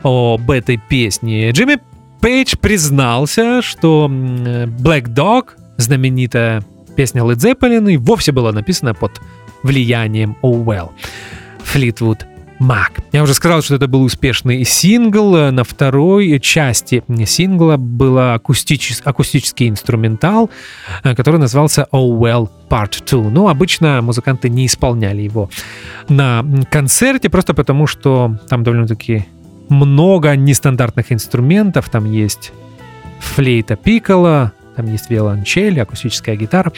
об 0.03 0.51
этой 0.51 0.81
песне. 0.89 1.53
Джимми 1.53 1.79
Пейдж 2.21 2.57
признался, 2.61 3.63
что 3.63 4.09
Black 4.11 5.05
Dog, 5.15 5.51
знаменитая 5.77 6.65
песня 6.97 7.23
Led 7.23 7.37
Zeppelin, 7.37 7.93
и 7.93 7.97
вовсе 7.99 8.33
была 8.33 8.51
написана 8.51 8.95
под 8.95 9.21
влиянием 9.63 10.37
Oh 10.43 10.65
Well. 10.65 10.91
Флитвуд 11.63 12.27
Мак. 12.59 13.01
Я 13.13 13.23
уже 13.23 13.35
сказал, 13.35 13.63
что 13.63 13.77
это 13.77 13.87
был 13.87 14.03
успешный 14.03 14.65
сингл. 14.65 15.51
На 15.53 15.63
второй 15.63 16.41
части 16.41 17.05
сингла 17.25 17.77
был 17.77 18.19
акустичес, 18.19 19.01
акустический 19.05 19.69
инструментал, 19.69 20.51
э, 21.05 21.15
который 21.15 21.39
назывался 21.39 21.87
Oh 21.93 22.19
Well 22.19 22.49
Part 22.69 23.03
2. 23.09 23.31
Но 23.31 23.49
обычно 23.49 24.03
музыканты 24.03 24.49
не 24.49 24.67
исполняли 24.67 25.23
его 25.23 25.51
на 26.09 26.45
концерте, 26.71 27.31
просто 27.31 27.55
потому 27.55 27.87
что 27.87 28.39
там 28.49 28.65
довольно-таки 28.65 29.27
много 29.69 30.35
нестандартных 30.35 31.13
инструментов. 31.13 31.89
Там 31.89 32.11
есть 32.11 32.53
флейта 33.21 33.77
пикколо, 33.77 34.53
там 34.75 34.87
есть 34.87 35.11
виолончель, 35.11 35.81
акустическая 35.81 36.35
гитара. 36.35 36.73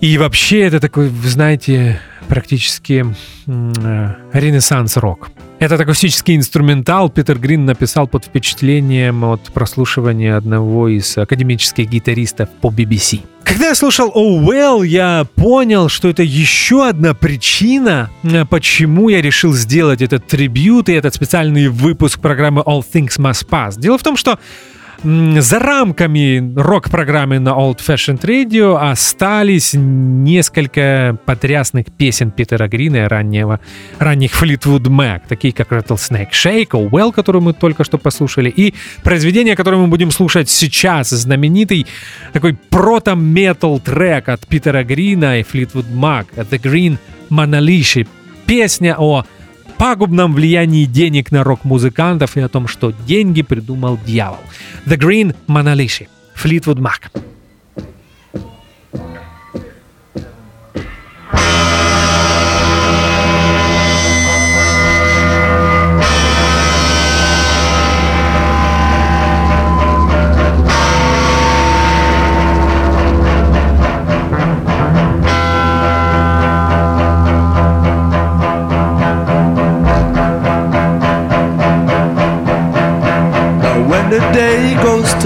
И 0.00 0.16
вообще 0.18 0.60
это 0.60 0.78
такой, 0.78 1.08
вы 1.08 1.28
знаете, 1.28 2.00
практически 2.28 3.04
э, 3.46 4.14
ренессанс-рок. 4.32 5.30
Этот 5.58 5.80
акустический 5.80 6.36
инструментал 6.36 7.10
Питер 7.10 7.38
Грин 7.38 7.64
написал 7.64 8.06
под 8.06 8.24
впечатлением 8.24 9.24
от 9.24 9.42
прослушивания 9.52 10.36
одного 10.36 10.88
из 10.88 11.18
академических 11.18 11.88
гитаристов 11.88 12.48
по 12.60 12.68
BBC. 12.68 13.22
Когда 13.42 13.68
я 13.68 13.74
слушал 13.74 14.12
Oh 14.14 14.44
Well, 14.44 14.86
я 14.86 15.26
понял, 15.34 15.88
что 15.88 16.08
это 16.08 16.22
еще 16.22 16.86
одна 16.86 17.14
причина, 17.14 18.10
э, 18.22 18.44
почему 18.44 19.08
я 19.08 19.20
решил 19.20 19.52
сделать 19.54 20.02
этот 20.02 20.26
трибют 20.26 20.88
и 20.88 20.92
этот 20.92 21.14
специальный 21.14 21.68
выпуск 21.68 22.20
программы 22.20 22.62
All 22.62 22.84
Things 22.92 23.18
Must 23.18 23.48
Pass. 23.48 23.80
Дело 23.80 23.98
в 23.98 24.02
том, 24.02 24.16
что 24.16 24.38
за 25.04 25.58
рамками 25.60 26.54
рок-программы 26.56 27.38
на 27.38 27.50
Old 27.50 27.78
Fashioned 27.78 28.20
Radio 28.22 28.76
остались 28.76 29.72
несколько 29.74 31.16
потрясных 31.24 31.86
песен 31.86 32.32
Питера 32.32 32.66
Грина 32.66 32.96
и 32.96 33.06
раннего, 33.06 33.60
ранних 33.98 34.32
Fleetwood 34.32 34.84
Mac, 34.88 35.22
такие 35.28 35.52
как 35.52 35.70
Rattlesnake 35.70 36.32
Shake, 36.32 36.70
Oh 36.70 36.90
Well, 36.90 37.12
которую 37.12 37.42
мы 37.42 37.52
только 37.52 37.84
что 37.84 37.98
послушали, 37.98 38.50
и 38.50 38.74
произведение, 39.04 39.54
которое 39.54 39.76
мы 39.76 39.86
будем 39.86 40.10
слушать 40.10 40.50
сейчас, 40.50 41.10
знаменитый 41.10 41.86
такой 42.32 42.54
прото-метал 42.54 43.78
трек 43.78 44.28
от 44.28 44.46
Питера 44.48 44.82
Грина 44.82 45.38
и 45.38 45.42
Fleetwood 45.42 45.92
Mac, 45.92 46.26
The 46.34 46.60
Green 46.60 46.98
Manalishi, 47.30 48.08
песня 48.46 48.96
о 48.98 49.24
пагубном 49.78 50.34
влиянии 50.34 50.84
денег 50.84 51.30
на 51.30 51.44
рок-музыкантов 51.44 52.36
и 52.36 52.40
о 52.40 52.48
том, 52.48 52.66
что 52.66 52.92
деньги 53.06 53.42
придумал 53.42 53.98
дьявол. 54.04 54.40
The 54.86 54.98
Green 54.98 55.34
Manalishi, 55.46 56.08
Fleetwood 56.34 56.78
Mac. 56.78 57.10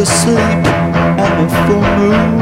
To 0.04 0.10
sleep 0.10 0.36
and 0.36 1.32
the 1.38 1.48
full 1.64 1.86
moon. 1.98 2.38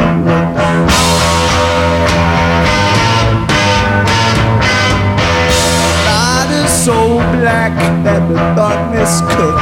Night 6.07 6.51
is 6.65 6.71
so 6.85 7.19
black 7.37 7.75
that 8.05 8.23
the 8.31 8.39
darkness 8.57 9.21
cooks. 9.37 9.60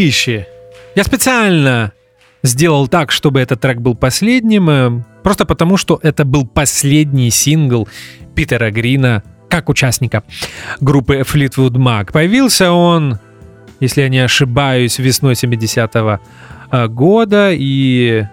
Manalishi. 0.00 0.44
Я 0.94 1.04
специально 1.04 1.92
сделал 2.42 2.88
так, 2.88 3.12
чтобы 3.12 3.40
этот 3.40 3.60
трек 3.60 3.78
был 3.78 3.94
последним, 3.94 4.70
э, 4.70 5.02
просто 5.22 5.44
потому, 5.44 5.76
что 5.76 6.00
это 6.02 6.24
был 6.24 6.46
последний 6.46 7.30
сингл 7.30 7.88
Питера 8.34 8.70
Грина 8.70 9.22
как 9.48 9.68
участника 9.68 10.22
группы 10.80 11.20
Fleetwood 11.20 11.72
Mac. 11.72 12.12
Появился 12.12 12.72
он, 12.72 13.18
если 13.80 14.02
я 14.02 14.08
не 14.08 14.20
ошибаюсь, 14.20 14.98
весной 14.98 15.34
70-го 15.34 16.18
э, 16.72 16.88
года, 16.88 17.50
и 17.52 18.24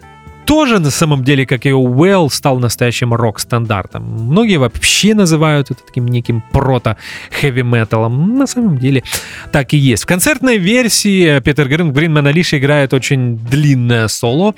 тоже 0.47 0.79
на 0.79 0.91
самом 0.91 1.23
деле, 1.23 1.45
как 1.45 1.65
и 1.65 1.73
Уэлл, 1.73 2.29
стал 2.29 2.59
настоящим 2.59 3.13
рок-стандартом. 3.13 4.03
Многие 4.03 4.57
вообще 4.57 5.13
называют 5.13 5.71
это 5.71 5.81
таким 5.85 6.07
неким 6.07 6.41
прото-хэви-металом. 6.53 8.37
На 8.37 8.47
самом 8.47 8.77
деле 8.77 9.03
так 9.51 9.73
и 9.73 9.77
есть. 9.77 10.03
В 10.03 10.05
концертной 10.05 10.57
версии 10.57 11.39
Питер 11.41 11.67
Грин, 11.67 11.91
Грин 11.91 12.13
Монолиша 12.13 12.57
играет 12.57 12.93
очень 12.93 13.37
длинное 13.37 14.07
соло. 14.07 14.55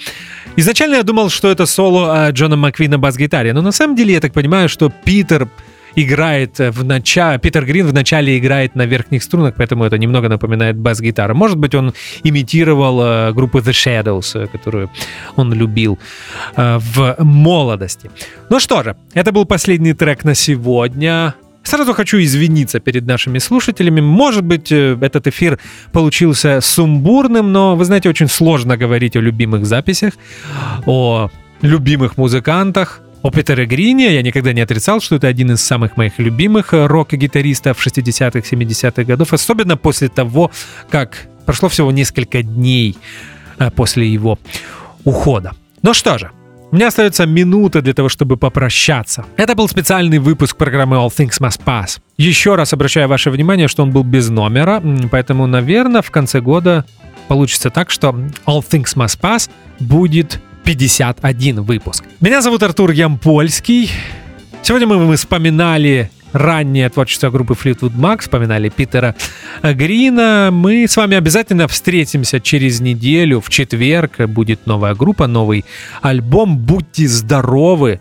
Изначально 0.55 0.95
я 0.95 1.03
думал, 1.03 1.31
что 1.31 1.49
это 1.49 1.65
соло 1.65 2.27
а, 2.27 2.31
Джона 2.31 2.55
Маквина 2.55 2.99
бас-гитаре, 2.99 3.51
но 3.53 3.61
на 3.63 3.71
самом 3.71 3.95
деле 3.95 4.13
я 4.13 4.19
так 4.19 4.31
понимаю, 4.31 4.69
что 4.69 4.91
Питер 5.03 5.47
играет 5.95 6.59
в 6.59 6.83
начале, 6.83 7.39
Питер 7.39 7.65
Грин 7.65 7.87
в 7.87 7.93
начале 7.93 8.37
играет 8.37 8.75
на 8.75 8.85
верхних 8.85 9.23
струнах, 9.23 9.55
поэтому 9.57 9.83
это 9.83 9.97
немного 9.97 10.29
напоминает 10.29 10.77
бас-гитара. 10.77 11.33
Может 11.33 11.57
быть, 11.57 11.75
он 11.75 11.93
имитировал 12.23 13.01
э, 13.01 13.33
группу 13.33 13.59
The 13.59 13.71
Shadows, 13.71 14.43
э, 14.43 14.47
которую 14.47 14.89
он 15.35 15.53
любил 15.53 15.99
э, 16.55 16.79
в 16.79 17.15
молодости. 17.19 18.09
Ну 18.49 18.59
что 18.59 18.83
же, 18.83 18.95
это 19.13 19.31
был 19.31 19.45
последний 19.45 19.93
трек 19.93 20.23
на 20.23 20.35
сегодня. 20.35 21.33
Сразу 21.63 21.93
хочу 21.93 22.17
извиниться 22.17 22.79
перед 22.79 23.05
нашими 23.05 23.39
слушателями. 23.39 24.01
Может 24.01 24.43
быть, 24.43 24.71
этот 24.71 25.27
эфир 25.27 25.59
получился 25.91 26.61
сумбурным, 26.61 27.51
но, 27.51 27.75
вы 27.75 27.85
знаете, 27.85 28.09
очень 28.09 28.27
сложно 28.29 28.77
говорить 28.77 29.15
о 29.15 29.19
любимых 29.19 29.65
записях, 29.65 30.13
о 30.85 31.29
любимых 31.61 32.17
музыкантах, 32.17 33.01
о 33.21 33.31
Питере 33.31 33.65
Грине 33.65 34.13
я 34.13 34.21
никогда 34.21 34.53
не 34.53 34.61
отрицал, 34.61 35.01
что 35.01 35.15
это 35.15 35.27
один 35.27 35.51
из 35.51 35.61
самых 35.61 35.97
моих 35.97 36.19
любимых 36.19 36.73
э, 36.73 36.85
рок-гитаристов 36.85 37.85
60-х, 37.85 38.39
70-х 38.39 39.03
годов, 39.03 39.33
особенно 39.33 39.75
после 39.75 40.07
того, 40.07 40.51
как 40.89 41.27
прошло 41.45 41.67
всего 41.67 41.91
несколько 41.91 42.43
дней 42.43 42.97
э, 43.57 43.71
после 43.71 44.07
его 44.07 44.39
ухода. 45.03 45.51
Ну 45.81 45.93
что 45.93 46.17
же, 46.17 46.31
у 46.71 46.75
меня 46.75 46.87
остается 46.87 47.25
минута 47.25 47.81
для 47.81 47.93
того, 47.93 48.07
чтобы 48.07 48.37
попрощаться. 48.37 49.25
Это 49.35 49.53
был 49.53 49.67
специальный 49.67 50.19
выпуск 50.19 50.55
программы 50.55 50.95
All 50.95 51.09
Things 51.09 51.41
Must 51.41 51.61
Pass. 51.65 51.99
Еще 52.17 52.55
раз 52.55 52.73
обращаю 52.73 53.09
ваше 53.09 53.31
внимание, 53.31 53.67
что 53.67 53.83
он 53.83 53.91
был 53.91 54.03
без 54.03 54.29
номера, 54.29 54.81
поэтому, 55.11 55.45
наверное, 55.45 56.01
в 56.01 56.11
конце 56.11 56.39
года 56.39 56.85
получится 57.27 57.69
так, 57.69 57.89
что 57.89 58.09
All 58.45 58.63
Things 58.63 58.95
Must 58.95 59.19
Pass 59.19 59.49
будет 59.79 60.39
51 60.69 61.63
выпуск. 61.63 62.03
Меня 62.21 62.43
зовут 62.43 62.61
Артур 62.61 62.91
Ямпольский. 62.91 63.89
Сегодня 64.61 64.85
мы, 64.85 65.17
вспоминали 65.17 66.11
раннее 66.31 66.87
творчество 66.89 67.31
группы 67.31 67.55
Fleetwood 67.55 67.95
Mac, 67.95 68.19
вспоминали 68.19 68.69
Питера 68.69 69.15
Грина. 69.63 70.49
Мы 70.51 70.87
с 70.87 70.95
вами 70.95 71.17
обязательно 71.17 71.67
встретимся 71.67 72.39
через 72.39 72.81
неделю, 72.81 73.41
в 73.41 73.49
четверг. 73.49 74.19
Будет 74.27 74.67
новая 74.67 74.93
группа, 74.93 75.25
новый 75.25 75.65
альбом. 76.03 76.55
Будьте 76.59 77.07
здоровы, 77.07 77.99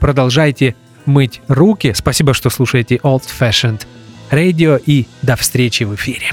продолжайте 0.00 0.74
мыть 1.04 1.42
руки. 1.48 1.92
Спасибо, 1.94 2.32
что 2.32 2.48
слушаете 2.48 2.96
Old 2.96 3.24
Fashioned 3.38 3.82
Radio 4.30 4.82
и 4.86 5.06
до 5.20 5.36
встречи 5.36 5.84
в 5.84 5.94
эфире. 5.94 6.32